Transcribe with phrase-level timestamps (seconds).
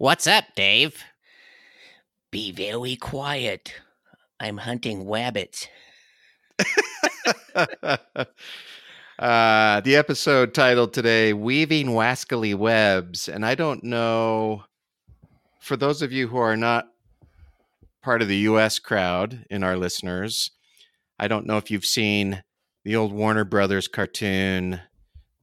[0.00, 1.04] What's up, Dave?
[2.30, 3.74] Be very quiet.
[4.40, 5.66] I'm hunting wabbits.
[9.18, 13.28] uh, the episode titled today, Weaving Wascally Webs.
[13.28, 14.64] And I don't know,
[15.60, 16.88] for those of you who are not
[18.02, 20.50] part of the US crowd in our listeners,
[21.18, 22.42] I don't know if you've seen
[22.86, 24.80] the old Warner Brothers cartoon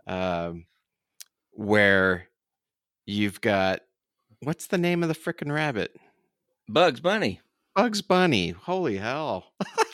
[0.07, 0.65] um,
[1.51, 2.29] where
[3.05, 3.81] you've got
[4.41, 5.95] what's the name of the freaking rabbit?
[6.67, 7.41] Bugs Bunny.
[7.75, 8.49] Bugs Bunny.
[8.49, 9.53] Holy hell.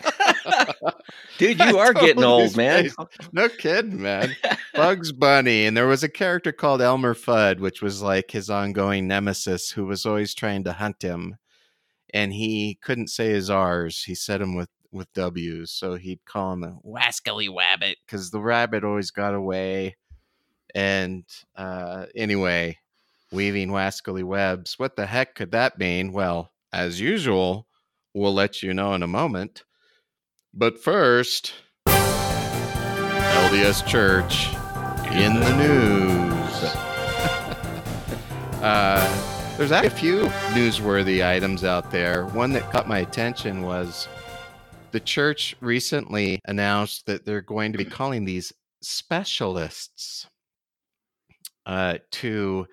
[1.37, 2.89] Dude, you are totally getting old, man.
[3.31, 4.35] No kidding, man.
[4.73, 5.65] Bugs Bunny.
[5.65, 9.85] And there was a character called Elmer Fudd, which was like his ongoing nemesis who
[9.85, 11.37] was always trying to hunt him.
[12.13, 14.03] And he couldn't say his R's.
[14.03, 15.71] He said them with, with W's.
[15.71, 19.97] So he'd call him a wascally wabbit because the rabbit always got away.
[20.75, 22.77] And uh, anyway,
[23.33, 24.77] weaving wascally webs.
[24.77, 26.13] What the heck could that mean?
[26.13, 27.67] Well, as usual,
[28.13, 29.63] we'll let you know in a moment.
[30.53, 31.53] But first,
[31.87, 34.47] LDS Church
[35.11, 36.63] in the news.
[38.63, 40.21] uh, there's actually a few
[40.55, 42.25] newsworthy items out there.
[42.27, 44.07] One that caught my attention was
[44.91, 50.27] the church recently announced that they're going to be calling these specialists
[51.65, 52.67] uh, to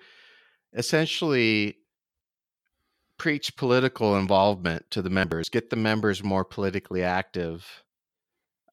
[0.73, 1.77] essentially
[3.17, 7.83] preach political involvement to the members, get the members more politically active.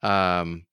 [0.03, 0.65] Um,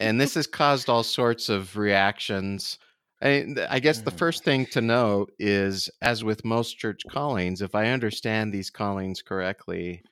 [0.00, 2.78] and this has caused all sorts of reactions.
[3.22, 4.18] I, I guess the mm.
[4.18, 9.22] first thing to know is, as with most church callings, if I understand these callings
[9.22, 10.02] correctly,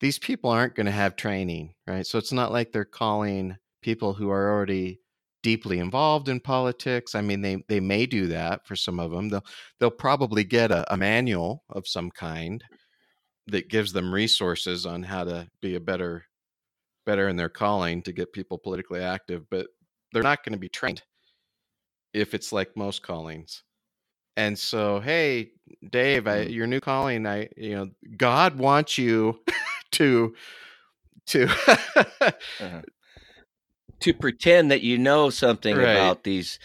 [0.00, 2.06] these people aren't going to have training, right?
[2.06, 5.00] So it's not like they're calling people who are already
[5.46, 7.14] deeply involved in politics.
[7.14, 9.28] I mean, they they may do that for some of them.
[9.28, 9.44] They'll
[9.78, 12.64] they'll probably get a, a manual of some kind
[13.46, 16.24] that gives them resources on how to be a better
[17.04, 19.68] better in their calling to get people politically active, but
[20.12, 21.00] they're not going to be trained
[22.12, 23.62] if it's like most callings.
[24.36, 25.52] And so, hey,
[25.88, 26.52] Dave, I, mm.
[26.52, 29.38] your new calling, I you know, God wants you
[29.92, 30.34] to
[31.26, 32.82] to uh-huh
[34.06, 35.90] to pretend that you know something right.
[35.90, 36.60] about these.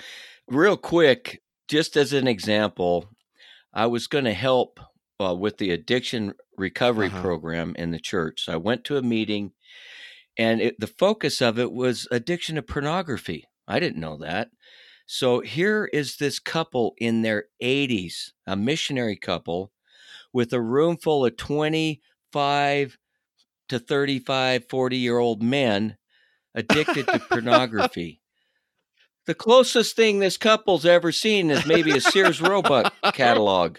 [0.47, 3.09] Real quick, just as an example,
[3.73, 4.79] I was going to help
[5.19, 7.21] uh, with the addiction recovery uh-huh.
[7.23, 8.45] program in the church.
[8.45, 9.53] So I went to a meeting,
[10.37, 13.45] and it, the focus of it was addiction to pornography.
[13.67, 14.49] I didn't know that.
[15.07, 19.71] So here is this couple in their 80s, a missionary couple,
[20.31, 22.99] with a room full of 25
[23.69, 25.97] to 35, 40 year old men
[26.55, 28.21] addicted to pornography.
[29.25, 33.77] The closest thing this couple's ever seen is maybe a Sears Roebuck catalog.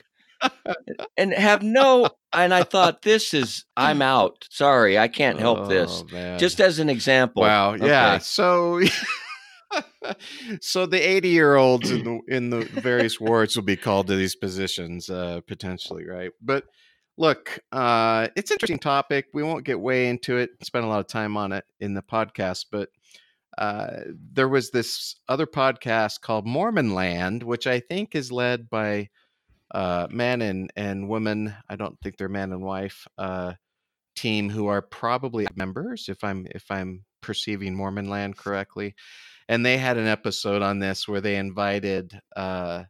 [1.16, 4.46] And have no and I thought this is I'm out.
[4.50, 6.04] Sorry, I can't help oh, this.
[6.10, 6.38] Man.
[6.38, 7.42] Just as an example.
[7.42, 7.74] Wow.
[7.74, 7.86] Okay.
[7.86, 8.18] Yeah.
[8.18, 8.80] So
[10.60, 14.16] so the 80 year olds in the in the various wards will be called to
[14.16, 16.30] these positions uh potentially, right?
[16.40, 16.64] But
[17.22, 19.26] look, uh, it's an interesting topic.
[19.32, 22.02] We won't get way into it, spend a lot of time on it in the
[22.02, 22.88] podcast, but
[23.56, 24.00] uh,
[24.32, 29.08] there was this other podcast called Mormon Land, which I think is led by
[29.72, 31.54] uh, man and, and woman.
[31.68, 33.52] I don't think they're man and wife uh,
[34.16, 38.96] team who are probably members, if I'm if I'm perceiving Mormon Land correctly.
[39.48, 42.84] And they had an episode on this where they invited uh,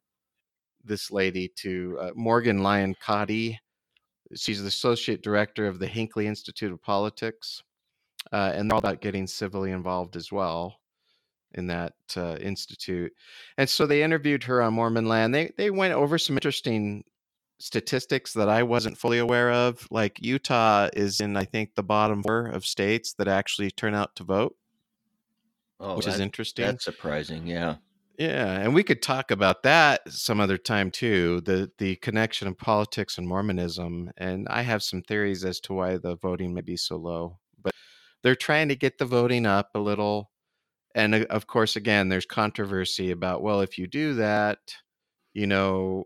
[0.82, 3.58] this lady to uh, Morgan Lyon Cotti
[4.34, 7.62] She's the associate director of the Hinckley Institute of Politics,
[8.32, 10.80] uh, and they're all about getting civilly involved as well
[11.54, 13.12] in that uh, institute.
[13.58, 15.34] And so they interviewed her on Mormon Land.
[15.34, 17.04] They they went over some interesting
[17.58, 19.86] statistics that I wasn't fully aware of.
[19.90, 24.16] Like Utah is in, I think, the bottom four of states that actually turn out
[24.16, 24.56] to vote,
[25.78, 26.66] oh, which that, is interesting.
[26.66, 27.46] That's surprising.
[27.46, 27.76] Yeah.
[28.18, 31.40] Yeah, and we could talk about that some other time too.
[31.42, 35.96] The the connection of politics and Mormonism, and I have some theories as to why
[35.96, 37.38] the voting may be so low.
[37.62, 37.74] But
[38.22, 40.30] they're trying to get the voting up a little,
[40.94, 44.58] and uh, of course, again, there's controversy about well, if you do that,
[45.34, 46.04] you know,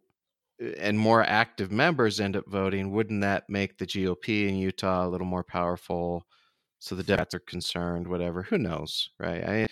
[0.79, 5.11] and more active members end up voting, wouldn't that make the GOP in Utah a
[5.11, 6.27] little more powerful?
[6.81, 8.43] So the Democrats are concerned, whatever.
[8.45, 9.45] Who knows, right?
[9.45, 9.67] I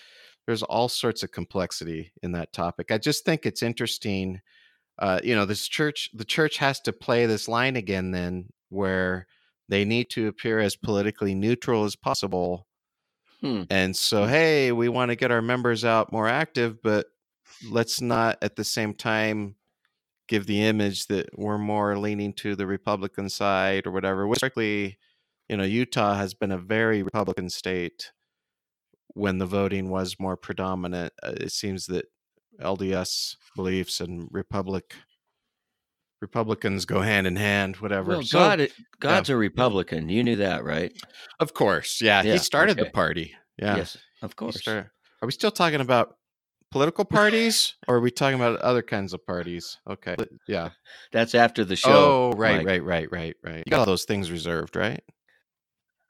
[0.47, 2.91] there's all sorts of complexity in that topic.
[2.91, 4.41] I just think it's interesting.
[4.99, 9.27] Uh, you know, this church, the church has to play this line again, then where
[9.69, 12.67] they need to appear as politically neutral as possible.
[13.41, 13.63] Hmm.
[13.71, 17.07] And so, hey, we want to get our members out more active, but
[17.71, 19.57] let's not at the same time
[20.29, 24.27] give the image that we're more leaning to the Republican side or whatever.
[24.39, 24.99] Frankly,
[25.49, 28.13] you know, Utah has been a very Republican state
[29.15, 31.13] when the voting was more predominant.
[31.23, 32.07] Uh, it seems that
[32.61, 34.95] LDS beliefs and Republic
[36.21, 38.13] Republicans go hand in hand, whatever.
[38.13, 38.69] Well, so, God,
[38.99, 39.35] God's yeah.
[39.35, 40.09] a Republican.
[40.09, 40.91] You knew that, right?
[41.39, 42.01] Of course.
[42.01, 42.23] Yeah.
[42.23, 42.85] yeah he started okay.
[42.85, 43.35] the party.
[43.59, 43.77] Yeah.
[43.77, 44.67] Yes, of course.
[44.67, 44.91] Are
[45.23, 46.17] we still talking about
[46.71, 49.79] political parties or are we talking about other kinds of parties?
[49.89, 50.17] Okay.
[50.49, 50.71] Yeah.
[51.13, 52.33] That's after the show.
[52.33, 52.67] Oh, right, Mike.
[52.67, 53.63] right, right, right, right.
[53.67, 55.03] You got all those things reserved, right?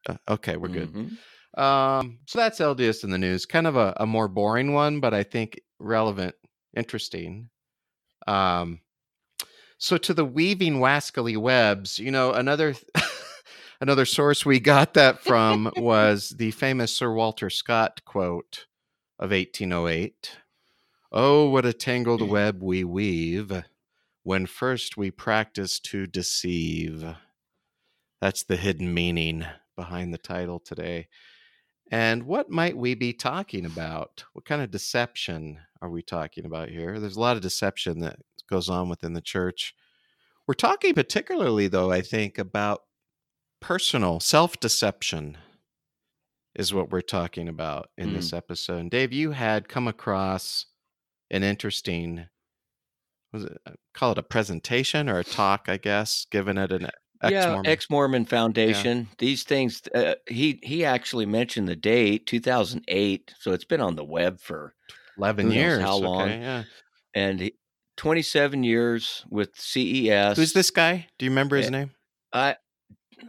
[0.09, 0.91] Uh, okay, we're good.
[0.91, 1.15] Mm-hmm.
[1.57, 3.47] Um, so that's LDS in the news.
[3.47, 6.35] Kind of a, a more boring one, but I think relevant,
[6.77, 7.51] interesting.
[8.27, 8.81] Um,
[9.79, 12.75] so to the weaving wascally webs, you know, another
[13.81, 18.67] another source we got that from was the famous Sir Walter Scott quote
[19.19, 20.39] of 1808.
[21.13, 22.29] Oh, what a tangled mm.
[22.29, 23.63] web we weave
[24.25, 27.05] when first we practice to deceive.
[28.21, 29.45] That's the hidden meaning
[29.77, 31.09] behind the title today.
[31.95, 34.25] And what might we be talking about?
[34.33, 36.99] What kind of deception are we talking about here?
[36.99, 38.17] There's a lot of deception that
[38.51, 39.77] goes on within the church.
[40.49, 42.81] We're talking particularly, though, I think, about
[43.61, 45.39] personal self deception,
[46.57, 48.15] is what we're talking about in mm.
[48.15, 48.79] this episode.
[48.79, 50.67] And Dave, you had come across
[51.31, 52.27] an interesting,
[53.33, 56.89] was it, uh, call it a presentation or a talk, I guess, given at an
[57.33, 57.65] Ex-Mormon.
[57.65, 58.99] Yeah, ex Mormon Foundation.
[58.99, 59.15] Yeah.
[59.19, 59.83] These things.
[59.95, 63.35] Uh, he he actually mentioned the date, two thousand eight.
[63.39, 64.75] So it's been on the web for
[65.19, 65.83] eleven years.
[65.83, 66.23] How long?
[66.23, 66.63] Okay, yeah.
[67.15, 67.55] And he,
[67.97, 70.37] twenty seven years with CES.
[70.37, 71.07] Who's this guy?
[71.19, 71.91] Do you remember his name?
[72.33, 72.57] I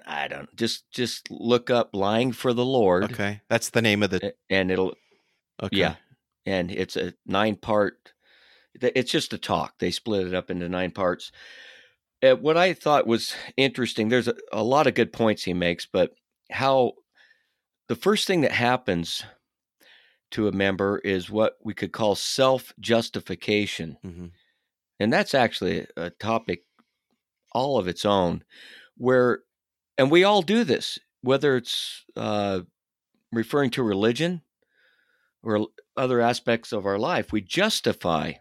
[0.06, 0.54] I don't.
[0.56, 4.34] Just just look up "Lying for the Lord." Okay, that's the name of the.
[4.50, 4.96] And it'll.
[5.62, 5.78] Okay.
[5.78, 5.96] Yeah,
[6.46, 8.14] and it's a nine part.
[8.82, 9.76] It's just a talk.
[9.80, 11.32] They split it up into nine parts
[12.26, 15.86] uh, what I thought was interesting, there's a, a lot of good points he makes,
[15.86, 16.14] but
[16.52, 16.94] how
[17.88, 19.24] the first thing that happens
[20.32, 23.98] to a member is what we could call self justification.
[24.06, 24.26] Mm-hmm.
[25.00, 26.64] And that's actually a topic
[27.52, 28.44] all of its own,
[28.98, 29.40] where,
[29.98, 32.62] and we all do this, whether it's uh,
[33.32, 34.42] referring to religion
[35.44, 38.34] or other aspects of our life, we justify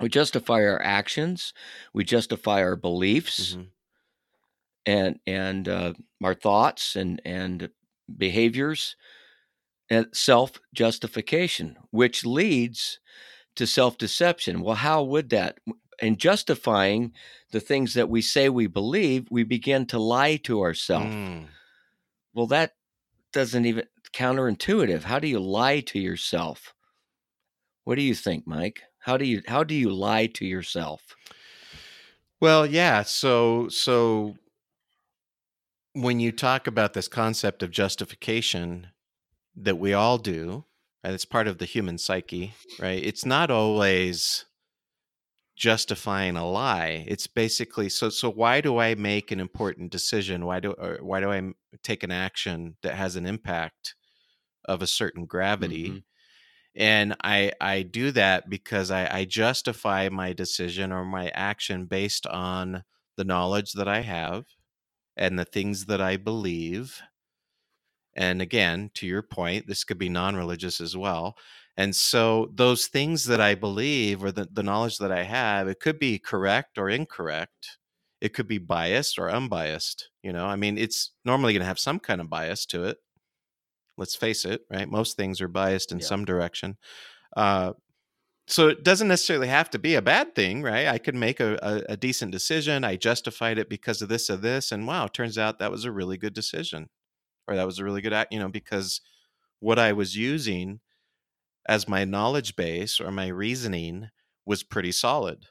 [0.00, 1.52] we justify our actions
[1.92, 3.62] we justify our beliefs mm-hmm.
[4.86, 5.92] and and uh,
[6.22, 7.70] our thoughts and and
[8.16, 8.96] behaviors
[9.88, 13.00] and self justification which leads
[13.56, 15.58] to self deception well how would that?
[16.02, 17.12] In justifying
[17.50, 21.44] the things that we say we believe we begin to lie to ourselves mm.
[22.32, 22.72] well that
[23.32, 25.04] doesn't even counterintuitive.
[25.04, 26.74] How do you lie to yourself?
[27.84, 31.16] What do you think mike how do you how do you lie to yourself?
[32.40, 33.02] Well, yeah.
[33.02, 34.36] So so
[35.94, 38.88] when you talk about this concept of justification
[39.56, 40.64] that we all do,
[41.02, 43.02] and it's part of the human psyche, right?
[43.02, 44.44] It's not always
[45.56, 47.04] justifying a lie.
[47.08, 50.44] It's basically so so why do I make an important decision?
[50.44, 51.52] Why do why do I
[51.82, 53.94] take an action that has an impact
[54.66, 55.88] of a certain gravity?
[55.88, 55.98] Mm-hmm
[56.76, 62.26] and i i do that because I, I justify my decision or my action based
[62.26, 62.84] on
[63.16, 64.44] the knowledge that i have
[65.16, 67.00] and the things that i believe.
[68.16, 71.36] And again to your point this could be non-religious as well.
[71.76, 75.80] And so those things that i believe or the, the knowledge that i have it
[75.80, 77.78] could be correct or incorrect.
[78.20, 80.46] It could be biased or unbiased you know?
[80.46, 82.98] I mean it's normally going to have some kind of bias to it
[84.00, 84.88] Let's face it, right?
[84.88, 86.06] Most things are biased in yeah.
[86.06, 86.78] some direction.
[87.36, 87.74] Uh,
[88.46, 90.88] so it doesn't necessarily have to be a bad thing, right?
[90.88, 92.82] I could make a, a, a, decent decision.
[92.82, 95.92] I justified it because of this or this, and wow, turns out that was a
[95.92, 96.88] really good decision,
[97.46, 99.02] or that was a really good act, you know, because
[99.60, 100.80] what I was using
[101.68, 104.08] as my knowledge base or my reasoning
[104.46, 105.44] was pretty solid.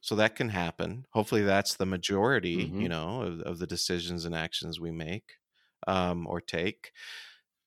[0.00, 1.06] So that can happen.
[1.14, 2.82] Hopefully, that's the majority, mm-hmm.
[2.82, 5.38] you know, of, of, the decisions and actions we make
[5.86, 6.92] um, or take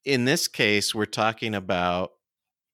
[0.08, 2.14] in this case, we're talking about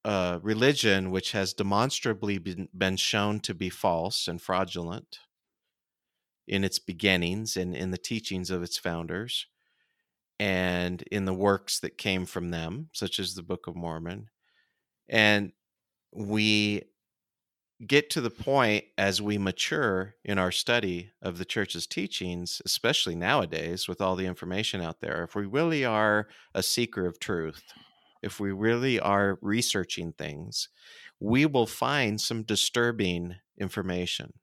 [0.06, 5.18] uh, religion which has demonstrably been, been shown to be false and fraudulent
[6.48, 9.48] in its beginnings and in the teachings of its founders
[10.40, 14.30] and in the works that came from them, such as the Book of Mormon.
[15.10, 15.54] And
[16.12, 16.84] we
[17.86, 23.16] get to the point as we mature in our study of the church's teachings, especially
[23.16, 27.64] nowadays with all the information out there, if we really are a seeker of truth,
[28.22, 30.70] if we really are researching things,
[31.20, 34.34] we will find some disturbing information.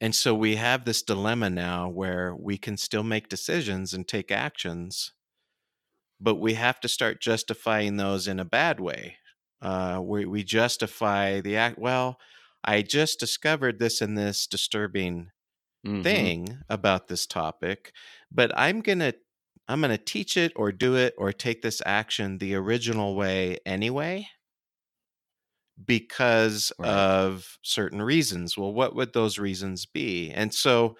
[0.00, 4.30] And so we have this dilemma now where we can still make decisions and take
[4.30, 5.12] actions,
[6.20, 9.16] but we have to start justifying those in a bad way.
[9.62, 11.78] Uh, we, we justify the act.
[11.78, 12.18] Well,
[12.64, 15.30] I just discovered this and this disturbing
[15.86, 16.02] mm-hmm.
[16.02, 17.92] thing about this topic,
[18.32, 19.14] but I'm gonna
[19.68, 24.28] I'm gonna teach it or do it or take this action the original way anyway
[25.84, 26.88] because right.
[26.88, 28.56] of certain reasons.
[28.56, 30.30] Well, what would those reasons be?
[30.30, 30.96] And so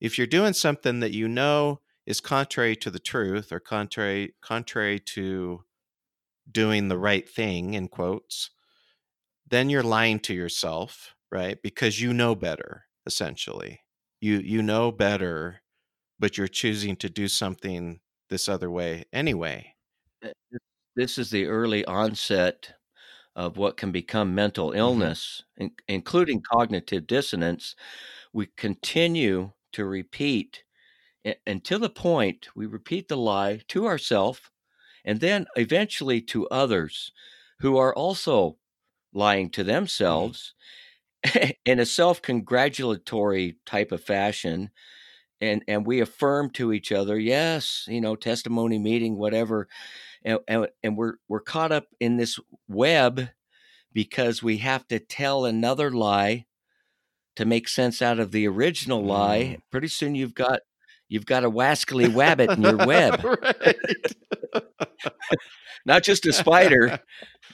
[0.00, 5.00] if you're doing something that you know is contrary to the truth or contrary contrary
[5.00, 5.64] to
[6.50, 8.50] doing the right thing in quotes,
[9.48, 11.58] then you're lying to yourself, right?
[11.62, 13.80] Because you know better essentially.
[14.20, 15.62] You you know better
[16.18, 18.00] but you're choosing to do something
[18.30, 19.74] this other way anyway.
[20.22, 20.32] Eh,
[20.94, 22.74] this is the early onset
[23.34, 24.78] of what can become mental mm-hmm.
[24.78, 25.64] illness, mm-hmm.
[25.64, 27.74] in, including cognitive dissonance,
[28.32, 30.64] we continue to repeat
[31.46, 34.40] until the point we repeat the lie to ourselves
[35.06, 37.12] and then eventually to others
[37.60, 38.58] who are also
[39.14, 39.70] lying to mm-hmm.
[39.70, 40.54] themselves
[41.24, 41.50] mm-hmm.
[41.64, 44.70] in a self-congratulatory type of fashion
[45.40, 49.68] and and we affirm to each other yes you know testimony meeting whatever
[50.24, 53.28] and, and, and we're we're caught up in this web
[53.92, 56.44] because we have to tell another lie
[57.36, 59.06] to make sense out of the original mm.
[59.06, 59.58] lie.
[59.70, 60.60] Pretty soon you've got
[61.08, 63.22] you've got a wascally wabbit in your web.
[65.86, 67.00] Not just a spider,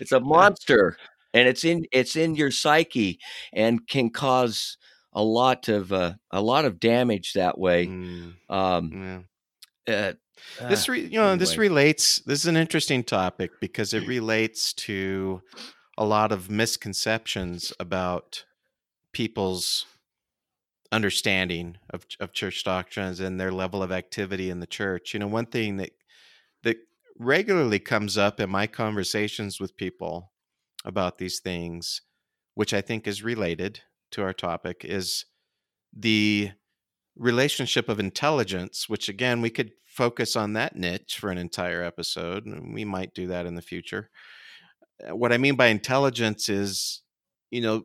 [0.00, 0.96] it's a monster.
[1.34, 3.18] And it's in it's in your psyche
[3.54, 4.76] and can cause
[5.14, 7.86] a lot of uh, a lot of damage that way.
[7.86, 8.34] Mm.
[8.50, 9.26] Um,
[9.86, 10.12] yeah.
[10.60, 11.38] uh, this re, you know anyway.
[11.38, 12.18] this relates.
[12.26, 15.40] This is an interesting topic because it relates to
[15.96, 18.44] a lot of misconceptions about
[19.12, 19.86] people's
[20.92, 25.14] understanding of of church doctrines and their level of activity in the church.
[25.14, 25.90] You know, one thing that
[26.62, 26.76] that
[27.18, 30.32] regularly comes up in my conversations with people
[30.84, 32.02] about these things,
[32.54, 33.80] which I think is related
[34.12, 35.24] to our topic, is
[35.92, 36.50] the
[37.16, 42.46] relationship of intelligence, which again, we could focus on that niche for an entire episode,
[42.46, 44.10] and we might do that in the future.
[45.10, 47.02] What I mean by intelligence is,
[47.50, 47.82] you know,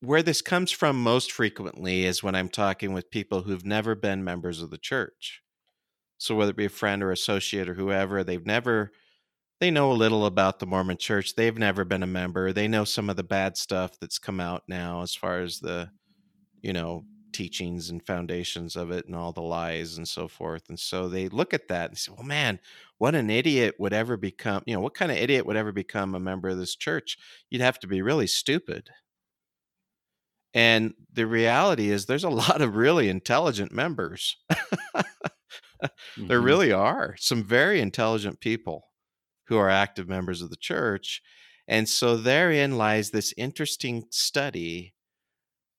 [0.00, 4.24] where this comes from most frequently is when I'm talking with people who've never been
[4.24, 5.42] members of the church.
[6.18, 8.92] So whether it be a friend or associate or whoever, they've never
[9.60, 11.34] they know a little about the Mormon church.
[11.34, 12.52] They've never been a member.
[12.52, 15.90] They know some of the bad stuff that's come out now as far as the
[16.62, 20.64] you know, teachings and foundations of it and all the lies and so forth.
[20.68, 22.58] And so they look at that and say, well, man,
[22.98, 26.14] what an idiot would ever become, you know, what kind of idiot would ever become
[26.14, 27.18] a member of this church?
[27.50, 28.90] You'd have to be really stupid.
[30.56, 34.36] And the reality is, there's a lot of really intelligent members.
[34.52, 36.26] mm-hmm.
[36.26, 38.88] There really are some very intelligent people
[39.48, 41.20] who are active members of the church.
[41.68, 44.94] And so therein lies this interesting study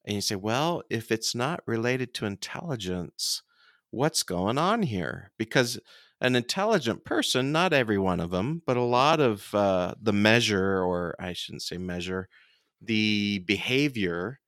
[0.05, 3.43] and you say, well, if it's not related to intelligence,
[3.91, 5.31] what's going on here?
[5.37, 5.79] Because
[6.21, 10.81] an intelligent person, not every one of them, but a lot of uh, the measure,
[10.81, 12.29] or I shouldn't say measure,
[12.81, 14.39] the behavior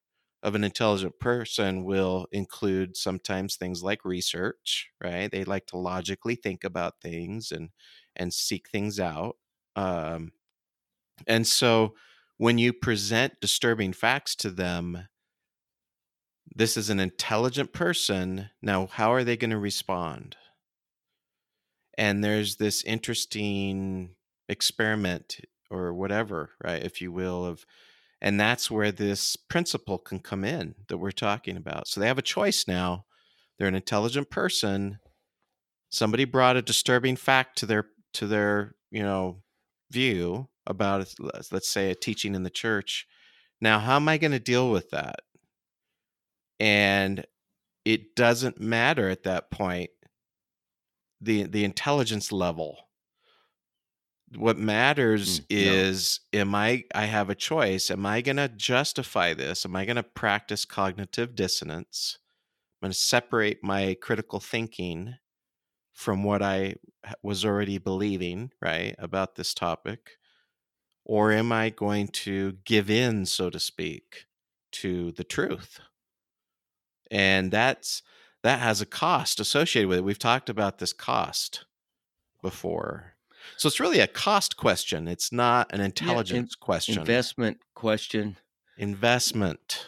[0.42, 5.30] of an intelligent person will include sometimes things like research, right?
[5.30, 7.70] They like to logically think about things and
[8.16, 9.38] and seek things out.
[9.76, 10.32] Um,
[11.28, 11.96] and so
[12.38, 15.08] when you present disturbing facts to them,
[16.56, 18.50] this is an intelligent person.
[18.62, 20.36] Now, how are they going to respond?
[21.98, 24.16] And there's this interesting
[24.48, 27.66] experiment or whatever, right, if you will, of
[28.22, 31.88] and that's where this principle can come in that we're talking about.
[31.88, 33.06] So they have a choice now.
[33.58, 35.00] They're an intelligent person.
[35.90, 39.42] Somebody brought a disturbing fact to their to their, you know,
[39.92, 41.14] view about
[41.52, 43.08] let's say a teaching in the church.
[43.62, 45.20] Now, how am I going to deal with that?
[46.60, 47.26] and
[47.86, 49.90] it doesn't matter at that point
[51.22, 52.89] the the intelligence level
[54.36, 56.42] what matters mm, is no.
[56.42, 59.96] am i i have a choice am i going to justify this am i going
[59.96, 62.20] to practice cognitive dissonance
[62.82, 65.16] i'm going to separate my critical thinking
[65.94, 66.76] from what i
[67.24, 70.18] was already believing right about this topic
[71.06, 74.26] or am i going to give in so to speak
[74.72, 75.80] to the truth
[77.12, 78.04] and that's
[78.44, 80.04] that has a cost associated with it.
[80.04, 81.66] We've talked about this cost
[82.42, 83.16] before.
[83.58, 85.08] So it's really a cost question.
[85.08, 87.00] It's not an intelligence yeah, in, question.
[87.00, 88.38] Investment question.
[88.78, 89.86] Investment.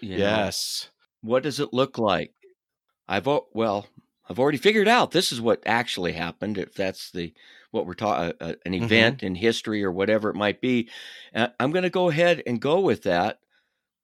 [0.00, 0.90] You yes.
[1.22, 2.32] Know, what does it look like?
[3.08, 3.86] I've well,
[4.28, 6.58] I've already figured out this is what actually happened.
[6.58, 7.32] If that's the
[7.70, 8.84] what we're talking, uh, an mm-hmm.
[8.84, 9.26] event mm-hmm.
[9.26, 10.88] in history or whatever it might be,
[11.34, 13.38] uh, I'm going to go ahead and go with that.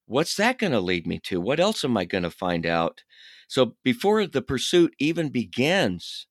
[0.06, 1.40] What's that going to lead me to?
[1.40, 3.02] What else am I going to find out?
[3.48, 6.26] So before the pursuit even begins,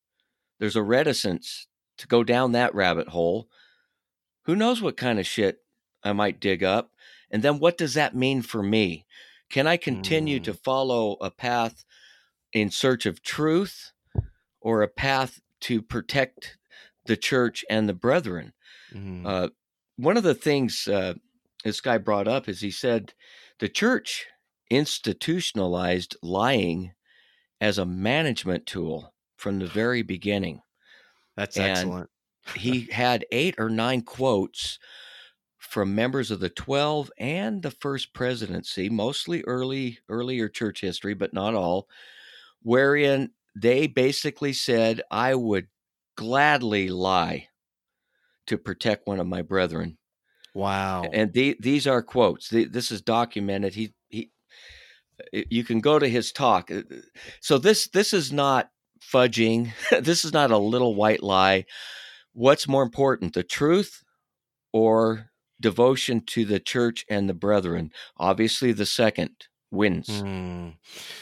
[0.60, 1.68] there's a reticence
[2.02, 3.48] to go down that rabbit hole.
[4.46, 5.60] Who knows what kind of shit
[6.04, 6.92] I might dig up?
[7.30, 9.06] And then what does that mean for me?
[9.50, 10.44] Can I continue mm.
[10.46, 11.86] to follow a path
[12.54, 13.92] in search of truth
[14.60, 16.58] or a path to protect
[17.06, 18.54] the church and the brethren?
[18.94, 19.26] Mm.
[19.26, 19.50] Uh,
[19.98, 21.14] one of the things uh,
[21.64, 23.14] this guy brought up is he said
[23.60, 24.26] the church
[24.72, 26.94] institutionalized lying
[27.60, 30.62] as a management tool from the very beginning.
[31.36, 32.10] That's and excellent.
[32.56, 34.80] he had eight or nine quotes
[35.58, 41.34] from members of the 12 and the first presidency, mostly early earlier church history, but
[41.34, 41.88] not all,
[42.62, 45.68] wherein they basically said, I would
[46.16, 47.48] gladly lie
[48.48, 49.98] to protect one of my brethren.
[50.54, 51.04] Wow.
[51.14, 52.50] And the, these are quotes.
[52.50, 53.74] The, this is documented.
[53.74, 54.32] He he
[55.32, 56.72] you can go to his talk.
[56.72, 56.82] Uh,
[57.40, 58.70] so this this is not
[59.02, 59.72] fudging.
[60.02, 61.66] this is not a little white lie.
[62.34, 64.04] What's more important, the truth
[64.72, 67.92] or devotion to the church and the brethren?
[68.18, 69.32] Obviously, the second
[69.72, 70.08] wins.
[70.08, 70.76] Mm.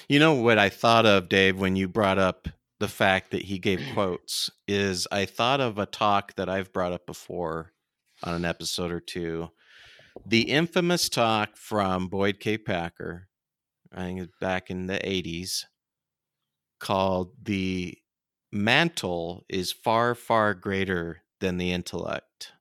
[0.08, 2.48] You know what I thought of, Dave, when you brought up
[2.80, 6.94] the fact that he gave quotes is I thought of a talk that I've brought
[6.94, 7.74] up before
[8.24, 9.50] on an episode or two.
[10.26, 12.58] The infamous talk from Boyd K.
[12.58, 13.28] Packer,
[13.94, 15.66] I think it's back in the 80s,
[16.80, 17.98] called The
[18.52, 22.54] Mantle is Far, Far Greater Than the Intellect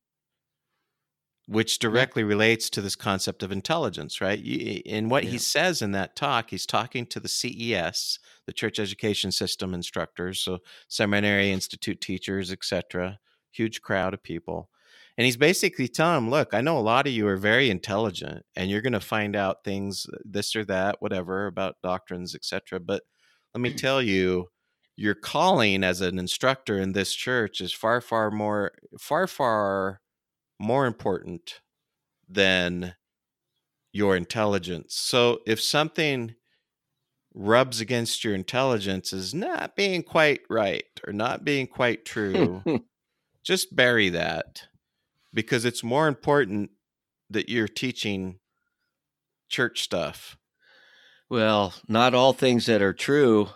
[1.49, 4.39] which directly relates to this concept of intelligence, right?
[4.39, 5.31] In what yeah.
[5.31, 10.41] he says in that talk, he's talking to the CES, the Church Education System instructors,
[10.41, 13.19] so seminary institute teachers, etc.
[13.51, 14.69] Huge crowd of people.
[15.17, 18.45] And he's basically telling them, look, I know a lot of you are very intelligent
[18.55, 22.79] and you're going to find out things, uh, this or that, whatever, about doctrines, etc.
[22.79, 23.05] But
[23.55, 24.49] let me tell you,
[24.97, 30.01] your calling as an instructor in this church is far, far more, far, far
[30.59, 31.61] more important
[32.29, 32.95] than
[33.93, 34.95] your intelligence.
[34.97, 36.35] So if something
[37.35, 42.63] rubs against your intelligence is not being quite right or not being quite true,
[43.45, 44.65] just bury that
[45.33, 46.71] because it's more important
[47.31, 48.41] that you're teaching
[49.49, 50.37] church stuff.
[51.31, 53.49] Well, not all things that are true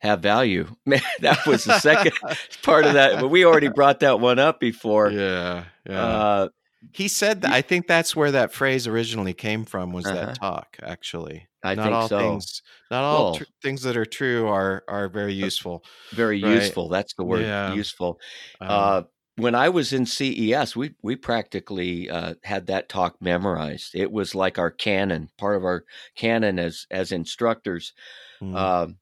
[0.00, 0.74] have value.
[0.86, 2.12] Man, that was the second
[2.62, 3.20] part of that.
[3.20, 5.10] But we already brought that one up before.
[5.10, 5.64] Yeah.
[5.88, 6.06] Yeah.
[6.06, 6.48] Uh,
[6.92, 7.50] he said that.
[7.50, 9.92] I think that's where that phrase originally came from.
[9.92, 10.26] Was uh-huh.
[10.26, 11.48] that talk actually?
[11.62, 12.18] I not think all so.
[12.18, 15.82] Things, not all well, tr- things that are true are are very useful.
[16.12, 16.52] Very right?
[16.52, 16.90] useful.
[16.90, 17.42] That's the word.
[17.42, 17.72] Yeah.
[17.72, 18.20] Useful.
[18.60, 19.02] Um, uh,
[19.36, 23.94] when I was in CES, we we practically uh, had that talk memorized.
[23.94, 27.92] It was like our canon, part of our canon as as instructors.
[28.40, 28.96] Mm.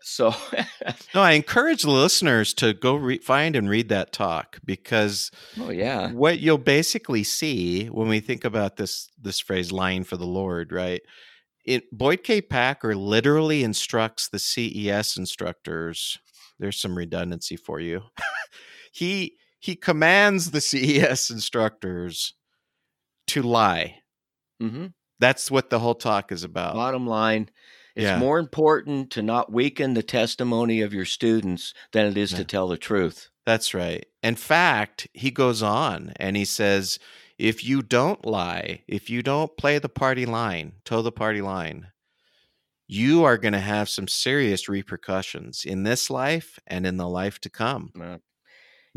[0.00, 0.34] So,
[1.14, 5.70] no, I encourage the listeners to go re- find and read that talk because, oh
[5.70, 10.26] yeah, what you'll basically see when we think about this this phrase "lying for the
[10.26, 11.02] Lord," right?
[11.66, 12.40] It Boyd K.
[12.40, 16.18] Packer literally instructs the CES instructors.
[16.58, 18.04] There's some redundancy for you.
[18.92, 22.34] he he commands the CES instructors
[23.28, 23.96] to lie.
[24.62, 24.86] Mm-hmm.
[25.20, 26.74] That's what the whole talk is about.
[26.74, 27.50] Bottom line,
[27.96, 28.18] it's yeah.
[28.18, 32.38] more important to not weaken the testimony of your students than it is yeah.
[32.38, 33.28] to tell the truth.
[33.44, 34.06] That's right.
[34.22, 36.98] In fact, he goes on and he says,
[37.38, 41.88] if you don't lie, if you don't play the party line, toe the party line,
[42.86, 47.38] you are going to have some serious repercussions in this life and in the life
[47.40, 47.90] to come.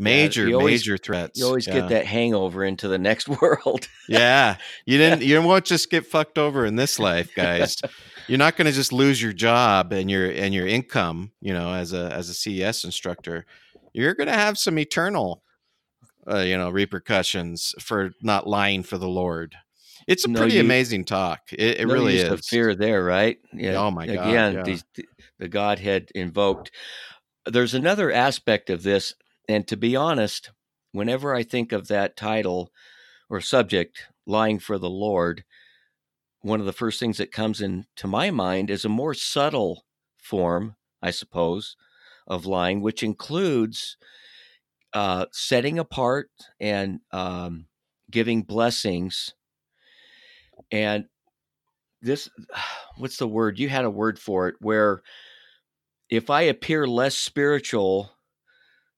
[0.02, 1.38] Major, yeah, always, major threats.
[1.38, 1.74] You always yeah.
[1.74, 3.88] get that hangover into the next world.
[4.08, 5.22] yeah, you didn't.
[5.22, 7.76] You won't just get fucked over in this life, guys.
[8.28, 11.32] You're not going to just lose your job and your and your income.
[11.40, 13.46] You know, as a as a CES instructor,
[13.92, 15.42] you're going to have some eternal,
[16.30, 19.56] uh, you know, repercussions for not lying for the Lord.
[20.06, 21.40] It's a no, pretty amazing talk.
[21.52, 22.28] It, it no really is.
[22.28, 23.38] The fear there, right?
[23.52, 23.74] Yeah.
[23.74, 24.28] Oh my god!
[24.28, 24.62] Again, yeah.
[24.62, 24.84] these,
[25.38, 26.70] the Godhead invoked.
[27.46, 29.14] There's another aspect of this
[29.48, 30.50] and to be honest,
[30.92, 32.70] whenever I think of that title
[33.28, 35.44] or subject, lying for the Lord,
[36.40, 39.84] one of the first things that comes into my mind is a more subtle
[40.18, 41.76] form, I suppose,
[42.26, 43.96] of lying, which includes
[44.92, 47.66] uh, setting apart and um,
[48.10, 49.34] giving blessings.
[50.70, 51.06] And
[52.00, 52.28] this
[52.98, 53.58] what's the word?
[53.58, 55.02] You had a word for it where
[56.10, 58.12] if I appear less spiritual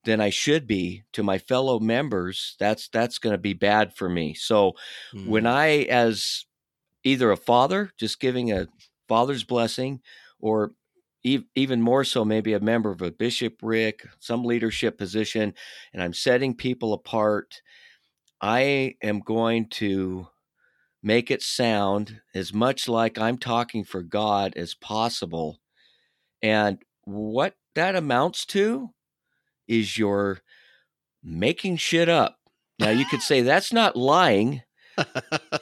[0.05, 4.09] than I should be to my fellow members, that's that's going to be bad for
[4.09, 4.35] me.
[4.35, 4.73] So
[5.15, 5.27] mm.
[5.27, 6.45] when I as
[7.03, 8.67] either a father just giving a
[9.09, 10.01] father's blessing
[10.41, 10.73] or
[11.23, 15.55] even more so maybe a member of a bishopric, some leadership position
[15.93, 17.63] and I'm setting people apart,
[18.43, 20.29] I am going to
[21.03, 25.61] make it sound as much like I'm talking for God as possible.
[26.43, 28.91] And what that amounts to
[29.69, 30.41] is your
[31.23, 32.39] making shit up.
[32.79, 34.63] Now you could say that's not lying,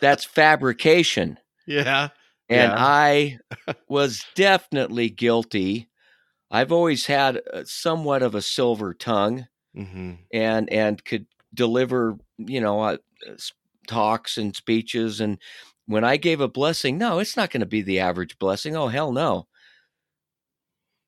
[0.01, 1.39] that's fabrication.
[1.67, 2.09] Yeah.
[2.49, 2.77] And yeah.
[2.79, 3.39] I
[3.89, 5.89] was definitely guilty.
[6.51, 10.13] I've always had somewhat of a silver tongue mm-hmm.
[10.33, 12.97] and and could deliver, you know, uh,
[13.87, 15.21] talks and speeches.
[15.21, 15.39] And
[15.87, 18.77] when I gave a blessing, no, it's not going to be the average blessing.
[18.77, 19.47] Oh, hell no.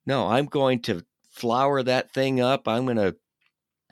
[0.05, 1.05] No, I'm going to
[1.35, 2.67] flower that thing up.
[2.67, 3.15] I'm going to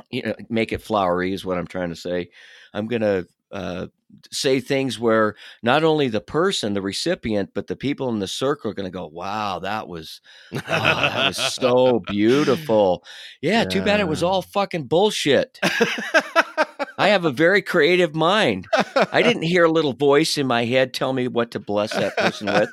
[0.09, 2.29] you know, make it flowery, is what I'm trying to say.
[2.73, 3.87] I'm going to uh,
[4.31, 8.71] say things where not only the person, the recipient, but the people in the circle
[8.71, 10.21] are going to go, "Wow, that was
[10.53, 13.03] oh, that was so beautiful."
[13.41, 15.59] Yeah, yeah, too bad it was all fucking bullshit.
[16.97, 18.67] I have a very creative mind.
[19.11, 22.15] I didn't hear a little voice in my head tell me what to bless that
[22.17, 22.69] person with,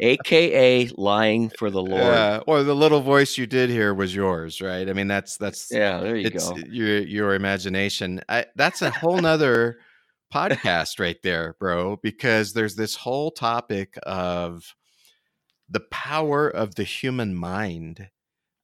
[0.00, 2.02] aka lying for the Lord.
[2.02, 4.88] Yeah, or the little voice you did hear was yours, right?
[4.88, 6.00] I mean, that's that's yeah.
[6.00, 6.56] There you go.
[6.68, 8.20] Your your imagination.
[8.28, 9.78] I, that's a whole nother
[10.32, 11.96] podcast right there, bro.
[12.02, 14.74] Because there's this whole topic of
[15.68, 18.08] the power of the human mind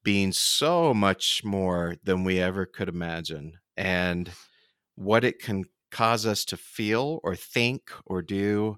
[0.02, 4.30] being so much more than we ever could imagine, and
[4.96, 8.76] what it can cause us to feel or think or do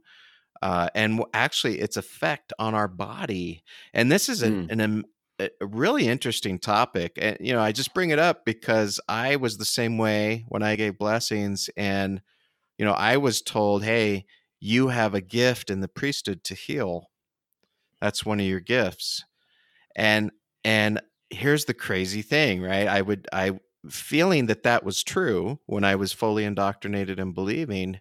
[0.60, 3.62] uh, and actually its effect on our body
[3.94, 4.72] and this is an, mm.
[4.72, 5.04] an,
[5.40, 9.56] a really interesting topic and you know i just bring it up because i was
[9.56, 12.20] the same way when i gave blessings and
[12.76, 14.24] you know i was told hey
[14.60, 17.10] you have a gift in the priesthood to heal.
[18.00, 19.24] That's one of your gifts.
[19.96, 20.30] And
[20.64, 21.00] and
[21.30, 22.86] here's the crazy thing right?
[22.88, 23.52] I would i
[23.88, 28.00] feeling that that was true when I was fully indoctrinated and believing,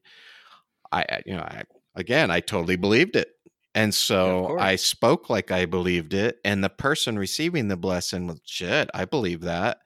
[0.91, 1.63] I, you know, I,
[1.95, 3.29] again, I totally believed it.
[3.75, 6.37] And so yeah, I spoke like I believed it.
[6.43, 9.77] And the person receiving the blessing was, shit, I believe that.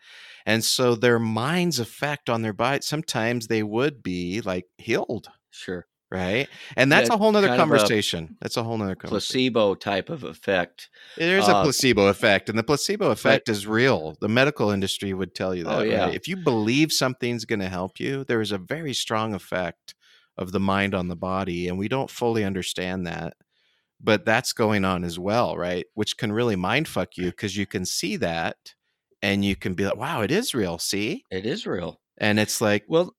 [0.46, 5.30] And so their mind's effect on their body, sometimes they would be like healed.
[5.50, 6.50] Sure right?
[6.76, 8.38] And that's yeah, a whole nother conversation.
[8.42, 10.90] That's a whole nother placebo type of effect.
[11.18, 14.18] There's uh, a placebo effect, and the placebo effect but, is real.
[14.20, 15.80] The medical industry would tell you oh, that.
[15.80, 16.06] Oh, yeah.
[16.06, 16.16] Right?
[16.16, 19.96] If you believe something's going to help you, there is a very strong effect
[20.38, 23.34] of the mind on the body, and we don't fully understand that.
[24.04, 25.86] But that's going on as well, right?
[25.94, 28.56] Which can really mind fuck you because you can see that
[29.22, 30.80] and you can be like, wow, it is real.
[30.80, 31.24] See?
[31.30, 32.02] It is real.
[32.18, 33.16] And it's like, well,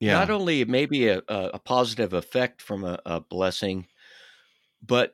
[0.00, 0.14] yeah.
[0.14, 3.86] Not only maybe a, a positive effect from a, a blessing,
[4.82, 5.12] but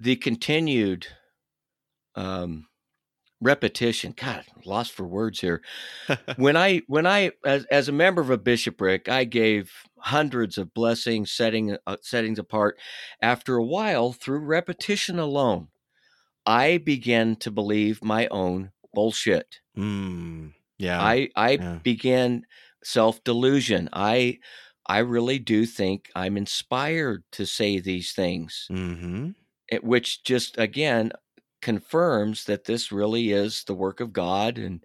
[0.00, 1.08] the continued
[2.14, 2.68] um,
[3.40, 4.14] repetition.
[4.16, 5.62] God, lost for words here.
[6.36, 10.74] when I when I as as a member of a bishopric, I gave hundreds of
[10.74, 12.78] blessings, setting uh, settings apart.
[13.20, 15.68] After a while, through repetition alone,
[16.44, 19.60] I began to believe my own bullshit.
[19.76, 21.78] Mm, yeah, I I yeah.
[21.82, 22.42] began
[22.82, 23.88] self delusion.
[23.92, 24.38] I
[24.86, 29.30] I really do think I'm inspired to say these things, mm-hmm.
[29.68, 31.12] it, which just again
[31.60, 34.84] confirms that this really is the work of God and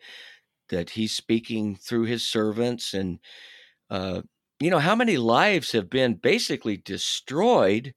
[0.69, 2.93] that He's speaking through His servants.
[2.93, 3.19] And
[3.89, 4.21] uh,
[4.59, 7.93] you know how many lives have been basically destroyed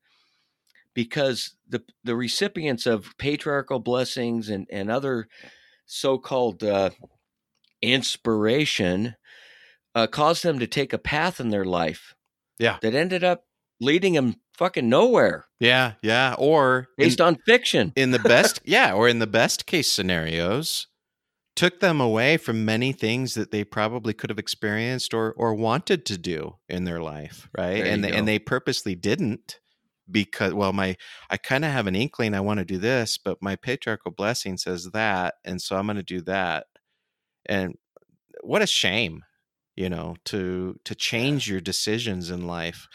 [0.93, 5.29] because the the recipients of patriarchal blessings and and other
[5.87, 6.91] so-called uh,
[7.83, 9.15] inspiration
[9.95, 12.15] uh, caused them to take a path in their life.
[12.59, 12.79] Yeah.
[12.83, 13.45] That ended up
[13.81, 15.47] leading them fucking nowhere.
[15.61, 16.35] Yeah, yeah.
[16.39, 17.93] Or based in, on fiction.
[17.97, 20.87] In the best, yeah, or in the best case scenarios,
[21.57, 26.05] took them away from many things that they probably could have experienced or or wanted
[26.07, 27.83] to do in their life, right?
[27.83, 29.61] There and they, and they purposely didn't
[30.11, 30.97] because well my
[31.31, 34.57] I kind of have an inkling I want to do this, but my patriarchal blessing
[34.59, 36.67] says that, and so I'm going to do that.
[37.47, 37.75] And
[38.43, 39.23] what a shame
[39.77, 42.87] you know to to change your decisions in life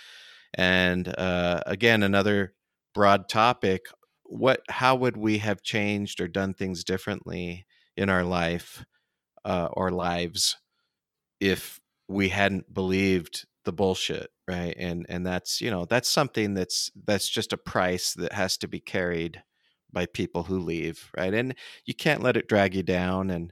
[0.53, 2.53] and uh, again another
[2.93, 3.85] broad topic
[4.23, 7.65] what how would we have changed or done things differently
[7.97, 8.85] in our life
[9.45, 10.57] uh, or lives
[11.39, 14.75] if we hadn't believed the bullshit, right?
[14.77, 18.67] And and that's you know that's something that's that's just a price that has to
[18.67, 19.43] be carried
[19.91, 21.33] by people who leave, right?
[21.33, 23.51] And you can't let it drag you down and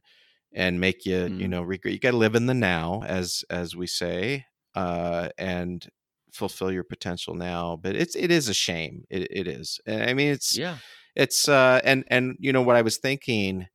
[0.58, 1.40] and make you mm.
[1.40, 1.94] you know regret.
[1.94, 5.88] You got to live in the now, as as we say, uh, and
[6.34, 7.80] fulfill your potential now.
[7.82, 9.06] But it's it is a shame.
[9.10, 9.80] It it is.
[9.88, 10.78] I mean, it's yeah.
[11.16, 13.68] It's uh, and and you know what I was thinking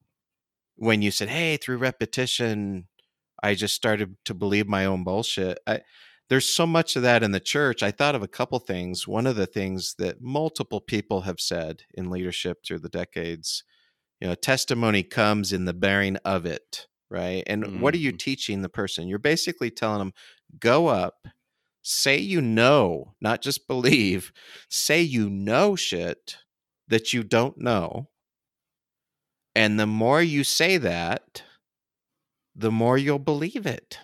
[0.74, 2.88] when you said, "Hey, through repetition,
[3.42, 5.80] I just started to believe my own bullshit." I,
[6.28, 7.82] there's so much of that in the church.
[7.82, 9.06] I thought of a couple things.
[9.06, 13.64] One of the things that multiple people have said in leadership through the decades,
[14.22, 17.42] you know, testimony comes in the bearing of it, right?
[17.48, 17.80] And mm-hmm.
[17.80, 18.18] what are you mm-hmm.
[18.18, 19.08] teaching the person?
[19.08, 20.12] You're basically telling them,
[20.61, 21.26] go up,
[21.82, 24.32] say you know, not just believe,
[24.70, 26.37] say you know shit
[26.87, 28.11] that you don't know.
[29.56, 31.42] And the more you say that,
[32.54, 33.98] the more you'll believe it.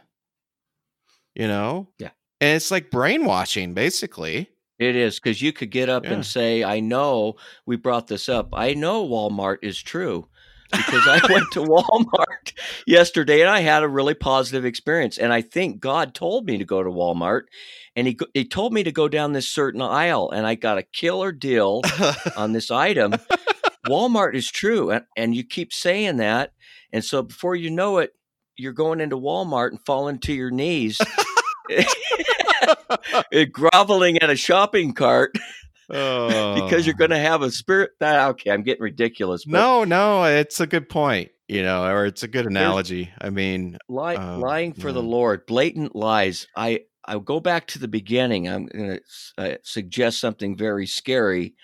[1.37, 1.91] You know?
[2.01, 2.11] Yeah.
[2.41, 4.51] And it's like brainwashing, basically.
[4.79, 6.13] It is because you could get up yeah.
[6.13, 7.35] and say, I know
[7.67, 8.51] we brought this up.
[8.53, 10.29] I know Walmart is true
[10.71, 12.53] because I went to Walmart
[12.87, 15.19] yesterday and I had a really positive experience.
[15.19, 17.43] And I think God told me to go to Walmart
[17.97, 20.83] and he, he told me to go down this certain aisle and I got a
[20.83, 21.83] killer deal
[22.37, 23.15] on this item.
[23.89, 24.91] Walmart is true.
[24.91, 26.53] And, and you keep saying that.
[26.93, 28.13] And so before you know it,
[28.57, 30.99] you're going into Walmart and falling to your knees
[33.53, 35.37] groveling at a shopping cart
[35.91, 36.55] oh.
[36.63, 37.91] because you're going to have a spirit.
[38.01, 39.47] That okay, I'm getting ridiculous.
[39.47, 41.31] no, no, it's a good point.
[41.49, 43.11] You know, or it's a good analogy.
[43.19, 44.95] I mean, lie, um, lying for yeah.
[44.95, 46.47] the Lord, blatant lies.
[46.55, 48.49] I I'll go back to the beginning.
[48.49, 51.55] I'm going to uh, suggest something very scary,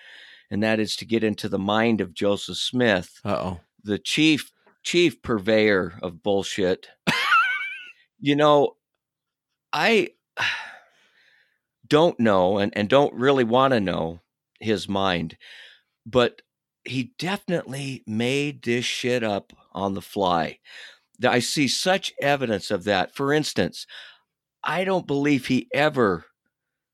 [0.50, 4.50] and that is to get into the mind of Joseph Smith, oh the chief
[4.82, 6.88] chief purveyor of bullshit.
[8.18, 8.76] you know,
[9.72, 10.10] I
[11.86, 14.20] don't know and, and don't really want to know
[14.60, 15.36] his mind,
[16.06, 16.42] but
[16.84, 20.58] he definitely made this shit up on the fly.
[21.26, 23.14] I see such evidence of that.
[23.14, 23.86] For instance,
[24.62, 26.26] I don't believe he ever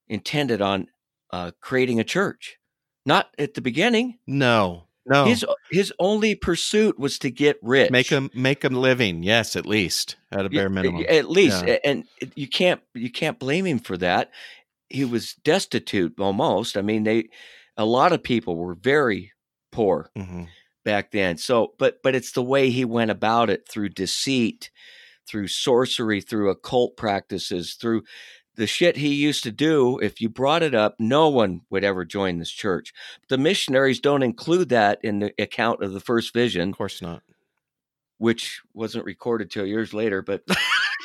[0.08, 0.88] intended on
[1.32, 2.58] uh, creating a church.
[3.06, 4.18] Not at the beginning.
[4.26, 5.24] No, no.
[5.24, 7.90] His his only pursuit was to get rich.
[7.90, 9.22] Make him make him living.
[9.22, 11.06] Yes, at least at a bare minimum.
[11.08, 11.78] At least, yeah.
[11.84, 14.30] and you can't you can't blame him for that.
[14.90, 16.76] He was destitute almost.
[16.76, 17.30] I mean, they
[17.76, 19.32] a lot of people were very
[19.72, 20.44] poor mm-hmm.
[20.84, 21.38] back then.
[21.38, 24.70] So, but but it's the way he went about it through deceit,
[25.26, 28.02] through sorcery, through occult practices, through
[28.56, 32.04] the shit he used to do, if you brought it up, no one would ever
[32.04, 32.92] join this church.
[33.28, 36.70] The missionaries don't include that in the account of the first vision.
[36.70, 37.22] Of course not.
[38.18, 40.42] Which wasn't recorded till years later, but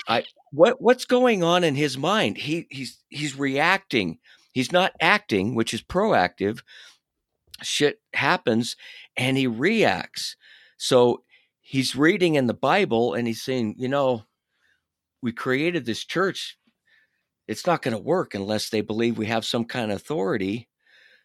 [0.08, 2.38] I what what's going on in his mind?
[2.38, 4.20] He he's he's reacting.
[4.52, 6.62] He's not acting, which is proactive.
[7.62, 8.76] Shit happens
[9.18, 10.36] and he reacts.
[10.78, 11.24] So
[11.62, 14.24] he's reading in the Bible and he's saying, you know,
[15.22, 16.58] we created this church
[17.48, 20.68] it's not going to work unless they believe we have some kind of authority.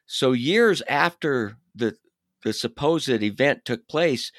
[0.07, 1.97] So years after the
[2.43, 4.33] the supposed event took place,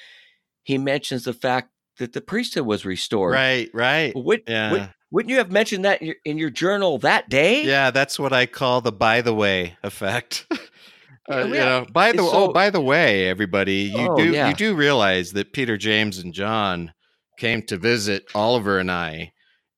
[0.63, 1.69] he mentions the fact
[2.01, 3.33] that the priesthood was restored.
[3.33, 4.11] Right, right.
[4.15, 4.71] Would, yeah.
[4.71, 7.63] Would, wouldn't you have mentioned that in your, in your, journal that day?
[7.63, 10.47] Yeah, that's what I call the by the way effect.
[10.51, 10.57] uh,
[11.29, 14.49] yeah, you know, by the so, oh, by the way, everybody, you oh, do yeah.
[14.49, 16.93] you do realize that Peter, James, and John
[17.37, 19.33] came to visit Oliver and I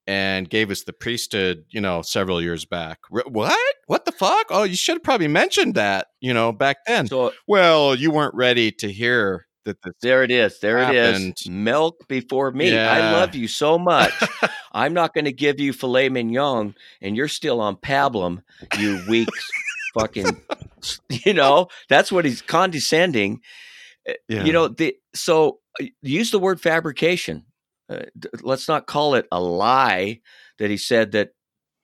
[0.08, 3.00] and gave us the priesthood, you know, several years back.
[3.10, 3.76] What?
[3.88, 4.48] What the fuck?
[4.50, 7.08] Oh, you should have probably mentioned that, you know, back then.
[7.08, 9.78] So, well, you weren't ready to hear that.
[10.02, 10.60] there it is.
[10.60, 11.26] There happened.
[11.26, 11.50] it is.
[11.50, 12.74] Milk before meat.
[12.74, 12.92] Yeah.
[12.92, 14.14] I love you so much.
[14.72, 18.42] I'm not going to give you filet mignon, and you're still on pablum,
[18.78, 19.30] you weak
[19.94, 20.42] fucking.
[21.10, 23.40] You know, that's what he's condescending.
[24.06, 24.44] Eh, yeah.
[24.44, 27.46] You know, the so uh, use the word fabrication
[27.90, 28.04] uh,
[28.42, 30.22] let's not call it a lie
[30.60, 31.32] that he said that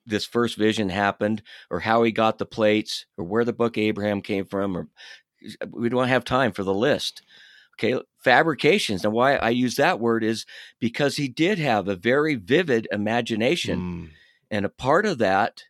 [0.05, 4.21] this first vision happened or how he got the plates or where the book Abraham
[4.21, 4.87] came from or
[5.71, 7.21] we don't have time for the list.
[7.81, 9.05] Okay, fabrications.
[9.05, 10.45] And why I use that word is
[10.79, 13.79] because he did have a very vivid imagination.
[13.79, 14.09] Mm.
[14.51, 15.63] And a part of that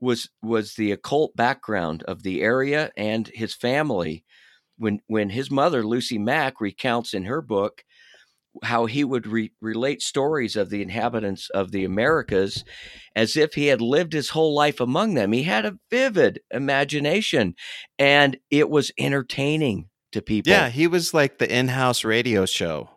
[0.00, 4.24] was was the occult background of the area and his family.
[4.76, 7.84] When when his mother Lucy Mack recounts in her book
[8.62, 12.64] how he would re- relate stories of the inhabitants of the Americas
[13.16, 15.32] as if he had lived his whole life among them.
[15.32, 17.54] He had a vivid imagination
[17.98, 20.50] and it was entertaining to people.
[20.50, 22.90] Yeah, he was like the in house radio show.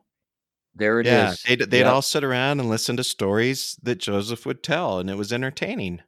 [0.75, 1.43] There it yeah, is.
[1.43, 1.87] They'd, they'd yep.
[1.87, 6.01] all sit around and listen to stories that Joseph would tell, and it was entertaining.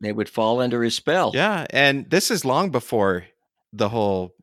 [0.00, 1.32] they would fall under his spell.
[1.34, 3.26] Yeah, and this is long before
[3.72, 4.34] the whole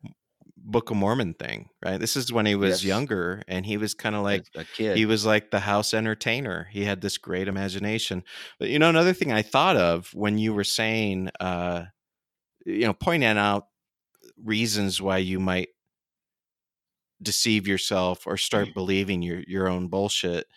[0.58, 1.98] Book of Mormon thing, right?
[1.98, 2.84] This is when he was yes.
[2.84, 4.98] younger and he was kind of like a kid.
[4.98, 6.68] He was like the house entertainer.
[6.70, 8.24] He had this great imagination.
[8.60, 11.84] But you know, another thing I thought of when you were saying, uh,
[12.66, 13.68] you know, pointing out
[14.44, 15.70] reasons why you might
[17.22, 18.74] deceive yourself or start mm.
[18.74, 20.48] believing your your own bullshit,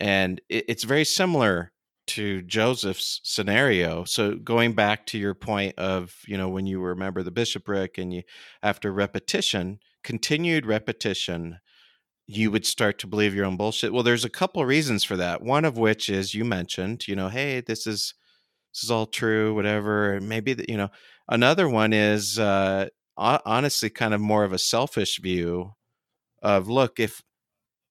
[0.00, 1.72] and it, it's very similar
[2.08, 4.04] to Joseph's scenario.
[4.04, 8.12] So going back to your point of, you know, when you remember the bishopric and
[8.12, 8.22] you
[8.62, 11.58] after repetition, continued repetition,
[12.26, 13.92] you would start to believe your own bullshit.
[13.92, 15.42] Well, there's a couple reasons for that.
[15.42, 18.14] One of which is you mentioned, you know, hey, this is
[18.72, 20.18] this is all true, whatever.
[20.20, 20.88] Maybe that, you know,
[21.28, 25.72] another one is uh honestly kind of more of a selfish view
[26.42, 27.22] of look, if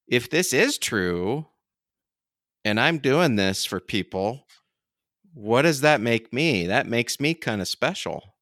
[0.08, 1.48] if this is true,
[2.66, 4.46] and I'm doing this for people,
[5.34, 6.68] what does that make me?
[6.68, 8.36] That makes me kind of special.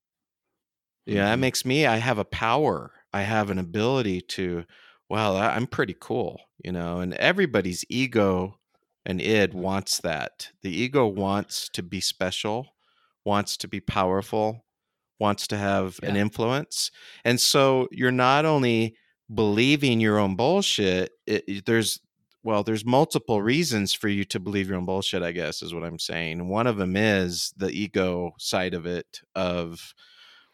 [1.06, 1.42] Yeah, that mm-hmm.
[1.42, 2.92] makes me, I have a power.
[3.14, 4.66] I have an ability to,
[5.10, 8.60] well, I'm pretty cool, you know, and everybody's ego
[9.06, 10.50] and id wants that.
[10.62, 12.68] The ego wants to be special,
[13.26, 14.66] wants to be powerful,
[15.20, 16.10] wants to have yeah.
[16.10, 16.92] an influence.
[17.24, 18.96] And so you're not only
[19.34, 22.00] believing your own bullshit, it, there's
[22.42, 25.84] well, there's multiple reasons for you to believe your own bullshit, I guess, is what
[25.84, 26.48] I'm saying.
[26.48, 29.94] One of them is the ego side of it of,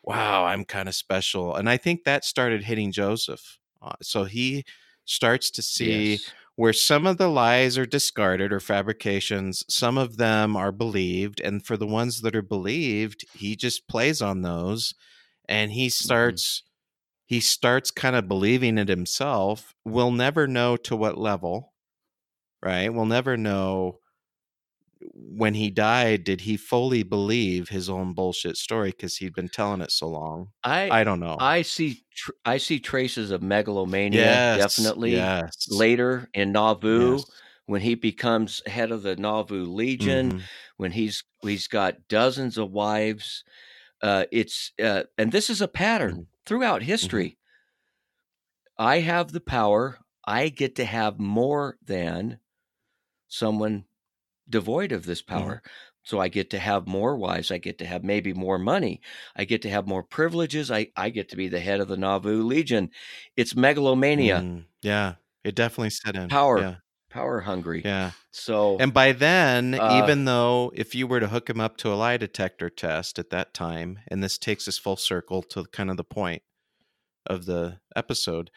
[0.01, 1.55] wow, I'm kind of special.
[1.55, 3.59] And I think that started hitting Joseph.
[3.81, 4.65] Uh, so he
[5.05, 6.31] starts to see yes.
[6.55, 11.39] where some of the lies are discarded or fabrications, some of them are believed.
[11.39, 14.95] And for the ones that are believed, he just plays on those
[15.47, 16.03] and he mm-hmm.
[16.03, 16.61] starts.
[16.61, 16.71] Mm-hmm.
[17.25, 19.73] He starts kind of believing it himself.
[19.83, 21.73] We'll never know to what level
[22.65, 22.91] right?
[22.91, 23.99] We'll never know
[25.13, 29.81] when he died did he fully believe his own bullshit story because he'd been telling
[29.81, 34.21] it so long i i don't know i see tr- i see traces of megalomania
[34.21, 35.67] yes, definitely yes.
[35.69, 37.25] later in nauvoo yes.
[37.67, 40.39] when he becomes head of the nauvoo legion mm-hmm.
[40.77, 43.43] when he's he's got dozens of wives
[44.01, 46.34] uh it's uh and this is a pattern mm-hmm.
[46.45, 46.89] Throughout mm-hmm.
[46.89, 47.29] history
[48.79, 48.87] mm-hmm.
[48.87, 52.39] i have the power i get to have more than
[53.27, 53.85] someone
[54.49, 55.37] devoid of this mm-hmm.
[55.37, 55.55] power.
[55.55, 55.69] Mm-hmm.
[56.03, 57.49] So I get to have more wives.
[57.49, 59.01] I get to have maybe more money.
[59.35, 60.69] I get to have more privileges.
[60.69, 62.91] I, I get to be the head of the Nauvoo Legion.
[63.35, 64.41] It's megalomania.
[64.41, 66.29] Mm, yeah, it definitely set in.
[66.29, 66.59] Power.
[66.59, 66.75] Yeah.
[67.15, 67.81] Power hungry.
[67.85, 68.11] Yeah.
[68.31, 71.93] So And by then, uh, even though if you were to hook him up to
[71.93, 75.89] a lie detector test at that time, and this takes us full circle to kind
[75.89, 76.41] of the point
[77.25, 78.51] of the episode,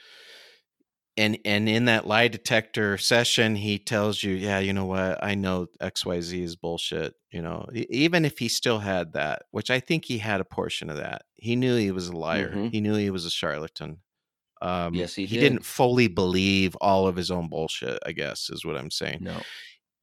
[1.17, 5.35] and and in that lie detector session he tells you yeah you know what i
[5.35, 10.05] know xyz is bullshit you know even if he still had that which i think
[10.05, 12.69] he had a portion of that he knew he was a liar mm-hmm.
[12.69, 13.99] he knew he was a charlatan
[14.63, 15.43] um, yes he, he did.
[15.43, 19.19] didn't fully believe all of his own bullshit i guess is what i'm saying.
[19.21, 19.41] No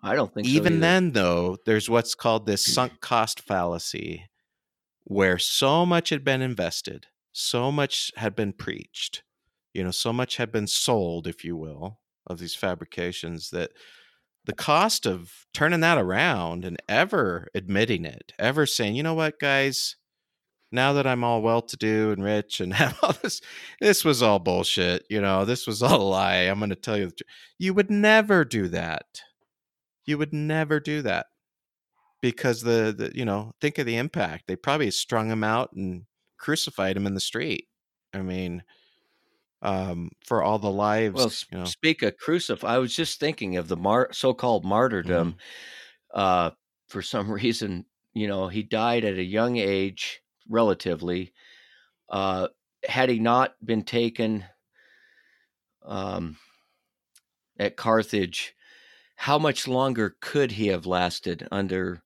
[0.04, 4.26] i don't think even so then though there's what's called this sunk cost fallacy
[5.06, 9.24] where so much had been invested so much had been preached
[9.74, 13.72] you know so much had been sold if you will of these fabrications that
[14.46, 19.40] the cost of turning that around and ever admitting it ever saying you know what
[19.40, 19.96] guys
[20.72, 23.42] now that i'm all well to do and rich and have all this
[23.82, 26.98] this was all bullshit you know this was all a lie i'm going to tell
[26.98, 27.12] you
[27.58, 29.06] you would never do that
[30.06, 31.28] you would never do that
[32.22, 36.04] because the, the you know think of the impact they probably strung him out and
[36.38, 37.68] crucified him in the street
[38.14, 38.64] i mean
[39.66, 41.16] um, for all the lives.
[41.16, 41.66] Well, you know.
[41.66, 45.34] speak of crucifix, I was just thinking of the mar- so-called martyrdom.
[45.34, 46.20] Mm-hmm.
[46.20, 46.52] Uh,
[46.88, 51.34] for some reason, you know, he died at a young age, relatively.
[52.10, 52.48] Uh,
[52.88, 54.46] had he not been taken
[55.84, 56.38] um,
[57.58, 58.56] at Carthage,
[59.16, 62.04] how much longer could he have lasted under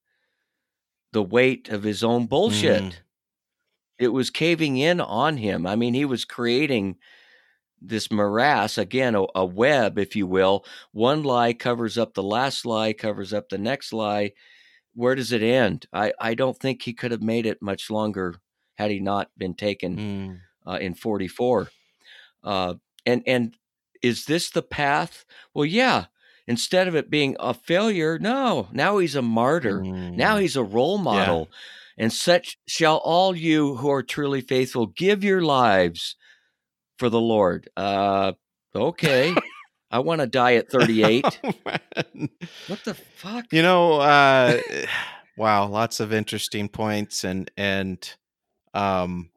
[1.11, 2.83] the weight of his own bullshit?
[2.83, 2.93] Mm.
[3.97, 5.65] It was caving in on him.
[5.67, 6.97] I mean, he was creating
[7.81, 12.65] this morass again a, a, web if you will one lie covers up the last
[12.65, 14.31] lie covers up the next lie
[14.99, 18.35] where does it end i i don't think he could have made it much longer
[18.77, 20.39] had he not been taken mm.
[20.71, 21.69] uh, in 44
[22.43, 22.73] uh,
[23.05, 23.55] and and
[24.01, 26.05] is this the path well yeah
[26.47, 30.15] instead of it being a failure no now he's a martyr mm.
[30.15, 32.03] now he's a role model yeah.
[32.03, 36.15] and such shall all you who are truly faithful give your lives
[36.99, 37.69] for the Lord.
[37.75, 38.33] Uh,
[38.75, 39.33] okay.
[39.91, 41.25] I want to die at 38.
[41.65, 42.27] Oh,
[42.67, 43.45] what the fuck?
[43.51, 44.59] You know, uh,
[45.37, 48.13] wow, lots of interesting points and and
[48.73, 49.29] um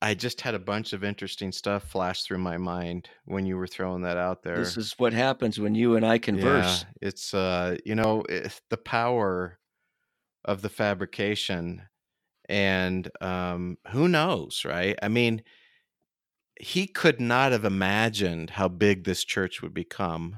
[0.00, 3.66] I just had a bunch of interesting stuff flash through my mind when you were
[3.66, 4.56] throwing that out there.
[4.56, 6.84] This is what happens when you and I converse.
[6.84, 8.22] Yeah, it's uh, you know,
[8.70, 9.58] the power
[10.44, 11.82] of the fabrication,
[12.48, 14.96] and um, who knows, right?
[15.02, 15.42] I mean,
[16.60, 20.36] he could not have imagined how big this church would become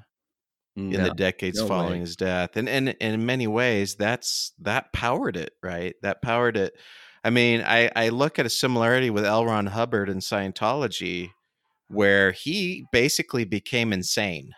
[0.77, 2.01] no, in the decades no following way.
[2.01, 5.95] his death, and, and and in many ways, that's that powered it, right?
[6.03, 6.75] That powered it
[7.23, 9.45] I mean, I, I look at a similarity with L.
[9.45, 11.31] Ron Hubbard and Scientology,
[11.89, 14.53] where he basically became insane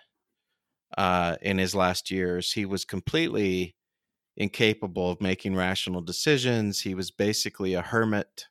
[0.97, 2.53] uh, in his last years.
[2.53, 3.75] He was completely
[4.37, 6.81] incapable of making rational decisions.
[6.81, 8.47] He was basically a hermit,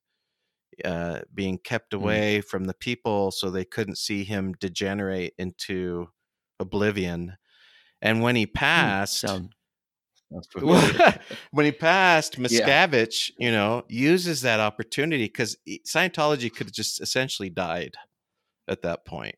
[0.85, 1.99] uh, being kept hmm.
[1.99, 2.45] away mm.
[2.45, 6.09] from the people so they couldn't see him degenerate into
[6.59, 7.37] oblivion.
[8.01, 11.19] And when he hmm, passed, mm,
[11.51, 13.45] when he passed, Miscavige, yeah.
[13.45, 15.57] you know, uses that opportunity because
[15.87, 17.95] Scientology could have just essentially died
[18.67, 19.35] at that point,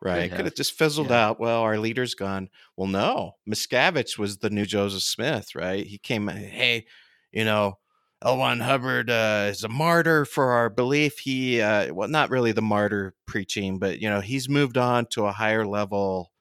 [0.00, 0.30] right?
[0.30, 1.28] Could have, just fizzled yeah.
[1.28, 1.40] out.
[1.40, 2.50] Well, our leader's gone.
[2.76, 5.86] Well, no, Miscavige was the new Joseph Smith, right?
[5.86, 6.86] He came, hey,
[7.32, 7.78] you know,
[8.24, 11.18] Ron Hubbard uh, is a martyr for our belief.
[11.18, 15.26] He, uh, well, not really the martyr preaching, but you know, he's moved on to
[15.26, 16.32] a higher level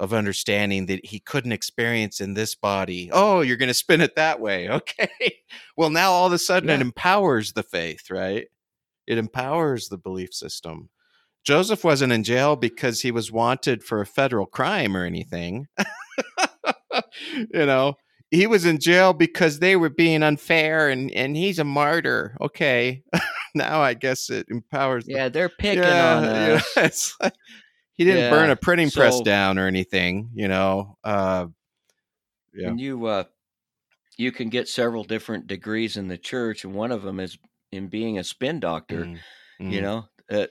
[0.00, 3.10] of understanding that he couldn't experience in this body.
[3.12, 4.68] Oh, you're going to spin it that way.
[4.78, 5.42] Okay.
[5.76, 6.76] well, now all of a sudden yeah.
[6.76, 8.46] it empowers the faith, right?
[9.06, 10.90] It empowers the belief system.
[11.44, 15.66] Joseph wasn't in jail because he was wanted for a federal crime or anything.
[17.32, 17.94] you know,
[18.30, 22.36] he was in jail because they were being unfair and and he's a martyr.
[22.40, 23.02] Okay.
[23.54, 26.72] now I guess it empowers Yeah, they're picking yeah, on us.
[26.76, 27.34] Yeah, it's like,
[27.92, 28.30] he didn't yeah.
[28.30, 30.96] burn a printing so, press down or anything, you know.
[31.02, 31.46] Uh,
[32.54, 32.68] yeah.
[32.68, 33.24] And you uh,
[34.16, 37.38] you can get several different degrees in the church, and one of them is
[37.72, 39.04] in being a spin doctor.
[39.04, 39.18] Mm.
[39.60, 39.72] Mm.
[39.72, 40.46] You know, uh,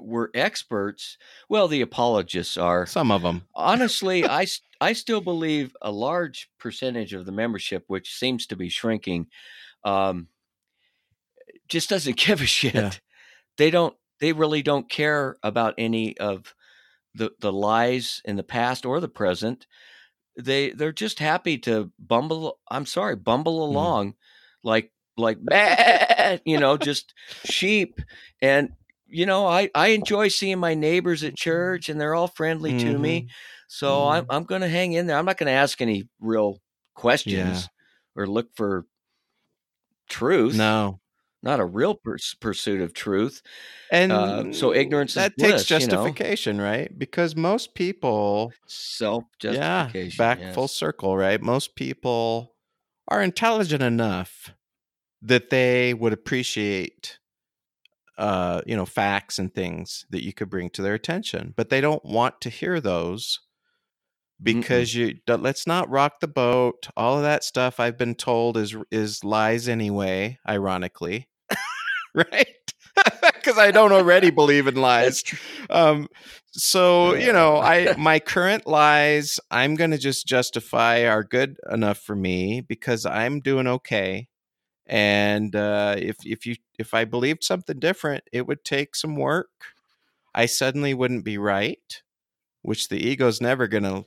[0.00, 1.18] we're experts.
[1.48, 3.42] Well, the apologists are some of them.
[3.54, 4.46] Honestly, I
[4.80, 9.26] I still believe a large percentage of the membership, which seems to be shrinking,
[9.84, 10.28] um,
[11.68, 12.74] just doesn't give a shit.
[12.74, 12.90] Yeah.
[13.58, 13.94] They don't.
[14.20, 16.54] They really don't care about any of
[17.14, 19.66] the the lies in the past or the present
[20.38, 23.68] they they're just happy to bumble i'm sorry bumble mm.
[23.68, 24.14] along mm.
[24.62, 25.38] like like
[26.44, 27.12] you know just
[27.44, 28.00] sheep
[28.40, 28.72] and
[29.12, 32.92] you know i i enjoy seeing my neighbors at church and they're all friendly mm-hmm.
[32.92, 33.28] to me mm-hmm.
[33.68, 34.12] so mm.
[34.12, 36.58] i'm i'm going to hang in there i'm not going to ask any real
[36.94, 38.22] questions yeah.
[38.22, 38.84] or look for
[40.08, 40.98] truth no
[41.42, 43.42] not a real pers- pursuit of truth.
[43.90, 46.68] And uh, so ignorance that takes justification, you know?
[46.68, 46.98] right?
[46.98, 50.10] Because most people self justification.
[50.10, 50.54] Yeah, back yes.
[50.54, 51.40] full circle, right?
[51.42, 52.54] Most people
[53.08, 54.54] are intelligent enough
[55.22, 57.18] that they would appreciate
[58.18, 61.80] uh, you know, facts and things that you could bring to their attention, but they
[61.80, 63.40] don't want to hear those
[64.42, 65.18] because Mm-mm.
[65.28, 66.88] you let's not rock the boat.
[66.96, 71.28] All of that stuff I've been told is is lies anyway, ironically.
[72.14, 72.46] right?
[73.34, 75.24] Because I don't already believe in lies.
[75.68, 76.06] Um,
[76.52, 81.98] so you know, I my current lies, I'm going to just justify are good enough
[81.98, 84.28] for me because I'm doing okay.
[84.86, 89.50] And uh, if if you if I believed something different, it would take some work.
[90.34, 92.02] I suddenly wouldn't be right,
[92.62, 94.06] which the ego's never going to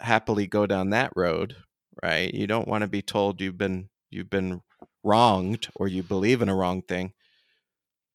[0.00, 1.56] happily go down that road,
[2.02, 2.32] right?
[2.32, 4.62] You don't want to be told you've been you've been
[5.02, 7.12] wronged or you believe in a wrong thing.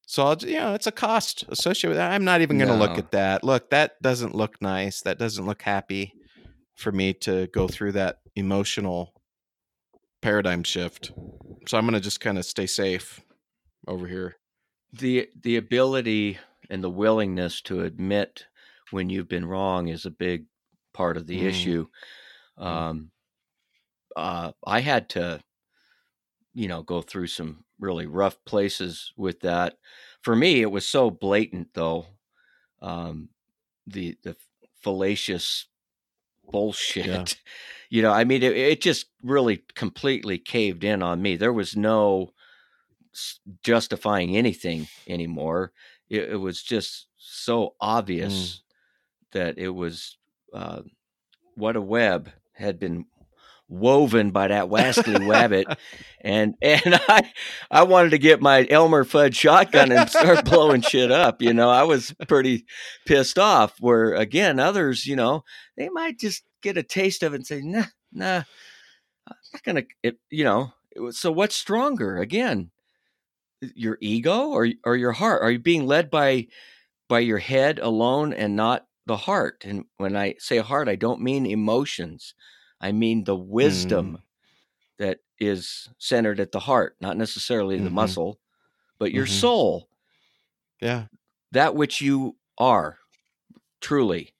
[0.06, 2.12] So I'll, you know, it's a cost associated with that.
[2.12, 2.84] I'm not even going to no.
[2.84, 3.42] look at that.
[3.42, 5.00] Look, that doesn't look nice.
[5.00, 6.12] That doesn't look happy
[6.74, 9.14] for me to go through that emotional
[10.20, 11.12] paradigm shift.
[11.66, 13.20] So I'm going to just kind of stay safe
[13.86, 14.36] over here.
[14.92, 16.38] The the ability
[16.70, 18.46] and the willingness to admit
[18.90, 20.46] when you've been wrong is a big
[20.92, 21.44] part of the mm.
[21.44, 21.86] issue.
[22.58, 22.66] Mm.
[22.66, 23.10] Um,
[24.14, 25.40] uh, I had to
[26.52, 29.78] you know go through some really rough places with that.
[30.22, 32.06] For me, it was so blatant though.
[32.80, 33.30] Um,
[33.86, 34.36] the the
[34.82, 35.66] fallacious
[36.50, 37.06] bullshit.
[37.06, 37.24] Yeah.
[37.90, 41.36] You know, I mean, it, it just really completely caved in on me.
[41.36, 42.32] There was no
[43.62, 45.70] justifying anything anymore.
[46.08, 48.60] It, it was just so obvious mm.
[49.32, 50.16] that it was
[50.52, 50.80] uh,
[51.54, 53.06] what a web had been
[53.74, 55.76] woven by that wascally wabbit.
[56.20, 57.30] And and I
[57.70, 61.42] I wanted to get my Elmer Fudd shotgun and start blowing shit up.
[61.42, 62.64] You know, I was pretty
[63.06, 63.76] pissed off.
[63.80, 65.44] Where again, others, you know,
[65.76, 68.42] they might just get a taste of it and say, nah, nah.
[69.26, 70.72] I'm not gonna, it, you know.
[71.10, 72.70] So what's stronger again?
[73.74, 75.42] Your ego or or your heart?
[75.42, 76.48] Are you being led by
[77.08, 79.64] by your head alone and not the heart?
[79.64, 82.34] And when I say heart, I don't mean emotions.
[82.80, 84.22] I mean the wisdom mm.
[84.98, 87.94] that is centered at the heart, not necessarily the mm-hmm.
[87.94, 88.40] muscle,
[88.98, 89.34] but your mm-hmm.
[89.34, 89.88] soul.
[90.80, 91.04] Yeah.
[91.52, 92.98] That which you are
[93.80, 94.32] truly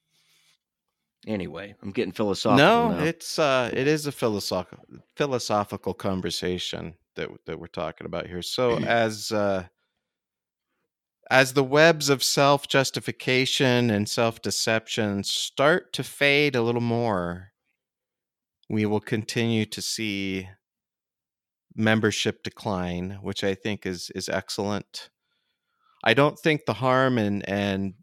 [1.27, 3.03] anyway i'm getting philosophical no now.
[3.03, 4.83] it's uh it is a philosophical
[5.15, 9.63] philosophical conversation that that we're talking about here so as uh
[11.31, 17.51] as the webs of self justification and self deception start to fade a little more
[18.69, 20.49] we will continue to see
[21.75, 25.09] membership decline which i think is is excellent
[26.03, 27.93] i don't think the harm and and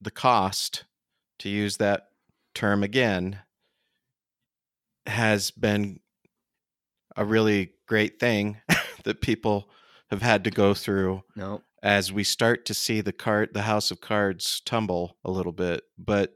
[0.00, 0.84] the cost
[1.38, 2.08] to use that
[2.54, 3.40] term again
[5.06, 6.00] has been
[7.16, 8.58] a really great thing
[9.04, 9.68] that people
[10.10, 11.62] have had to go through no.
[11.82, 15.82] as we start to see the card the house of cards tumble a little bit
[15.98, 16.34] but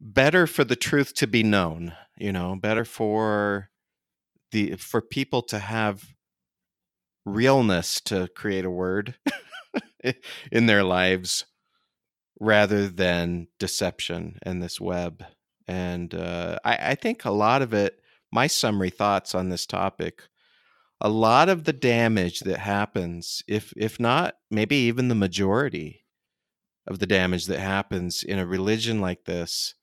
[0.00, 3.70] better for the truth to be known you know better for
[4.50, 6.14] the for people to have
[7.24, 9.14] realness to create a word
[10.52, 11.44] in their lives
[12.40, 15.24] rather than deception and this web.
[15.68, 18.00] And uh, I, I think a lot of it,
[18.32, 20.22] my summary thoughts on this topic,
[21.00, 26.04] a lot of the damage that happens, if if not maybe even the majority
[26.86, 29.74] of the damage that happens in a religion like this,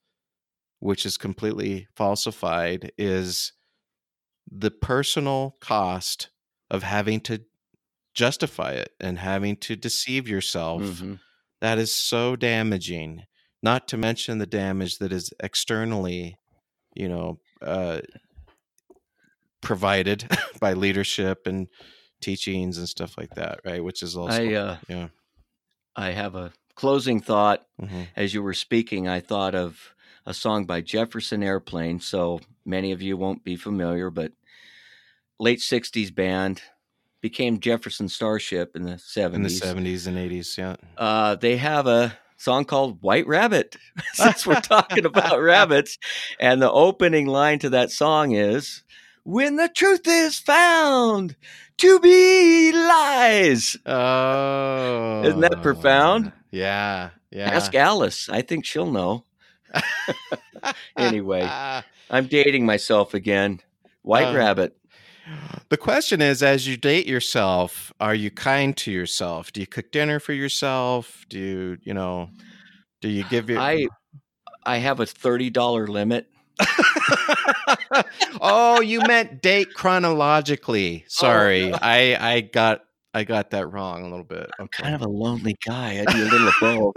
[0.80, 3.53] which is completely falsified, is
[4.51, 6.30] the personal cost
[6.71, 7.41] of having to
[8.13, 10.82] justify it and having to deceive yourself.
[10.82, 11.13] Mm-hmm.
[11.61, 13.23] That is so damaging
[13.61, 16.38] not to mention the damage that is externally
[16.95, 17.99] you know uh,
[19.61, 21.67] provided by leadership and
[22.21, 25.07] teachings and stuff like that right which is also I, uh, yeah.
[25.95, 28.03] I have a closing thought mm-hmm.
[28.15, 29.93] as you were speaking i thought of
[30.30, 34.32] a song by jefferson airplane so many of you won't be familiar but
[35.39, 36.61] late 60s band
[37.21, 39.34] became Jefferson Starship in the 70s.
[39.34, 40.75] In the 70s and 80s, yeah.
[40.97, 43.75] Uh, they have a song called White Rabbit,
[44.13, 45.97] since we're talking about rabbits.
[46.39, 48.84] And the opening line to that song is
[49.23, 51.36] When the truth is found
[51.77, 53.77] to be lies.
[53.86, 55.23] Oh.
[55.23, 56.32] Isn't that profound?
[56.51, 57.49] Yeah, yeah.
[57.49, 58.30] Ask Alice.
[58.30, 59.25] I think she'll know.
[60.97, 61.41] anyway,
[62.09, 63.61] I'm dating myself again.
[64.01, 64.76] White uh, Rabbit.
[65.70, 69.51] The question is as you date yourself, are you kind to yourself?
[69.53, 71.26] Do you cook dinner for yourself?
[71.30, 72.32] Do you, you know,
[73.01, 73.88] do you give your I
[74.65, 76.28] I have a $30 limit.
[78.41, 81.05] oh, you meant date chronologically.
[81.07, 81.65] Sorry.
[81.65, 81.78] Oh, no.
[81.82, 82.82] I I got
[83.13, 84.49] I got that wrong a little bit.
[84.59, 86.03] I'm kind of a lonely guy.
[86.05, 86.95] I do a little of both.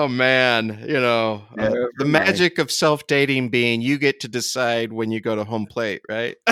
[0.00, 4.92] Oh man, you know uh, the magic of self dating being you get to decide
[4.92, 6.36] when you go to home plate, right?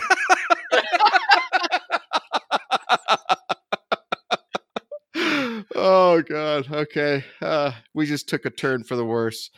[5.74, 9.48] oh god, okay, uh, we just took a turn for the worse.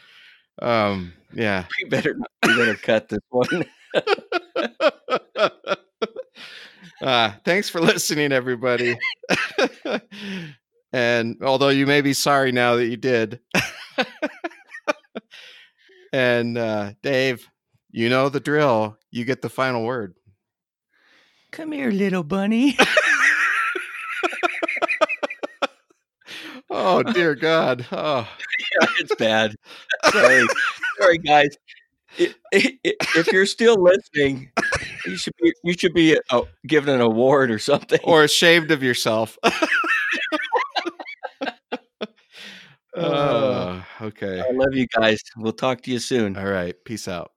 [0.63, 2.15] Um, yeah, we better
[2.47, 3.65] we better cut this one.
[7.03, 8.97] uh, thanks for listening, everybody.
[10.93, 13.41] And although you may be sorry now that you did.
[16.13, 17.49] and uh, Dave,
[17.91, 18.97] you know the drill.
[19.11, 20.15] You get the final word.
[21.51, 22.77] Come here, little bunny.
[26.71, 27.87] oh dear God!
[27.91, 28.29] Oh,
[28.81, 29.55] yeah, it's bad.
[30.11, 30.47] Sorry,
[30.99, 31.57] sorry, guys.
[32.53, 34.51] if you're still listening,
[35.07, 38.83] you should be you should be uh, given an award or something, or ashamed of
[38.83, 39.39] yourself.
[42.97, 44.41] Uh, okay.
[44.41, 45.21] I love you guys.
[45.37, 46.37] We'll talk to you soon.
[46.37, 46.75] All right.
[46.85, 47.33] Peace out.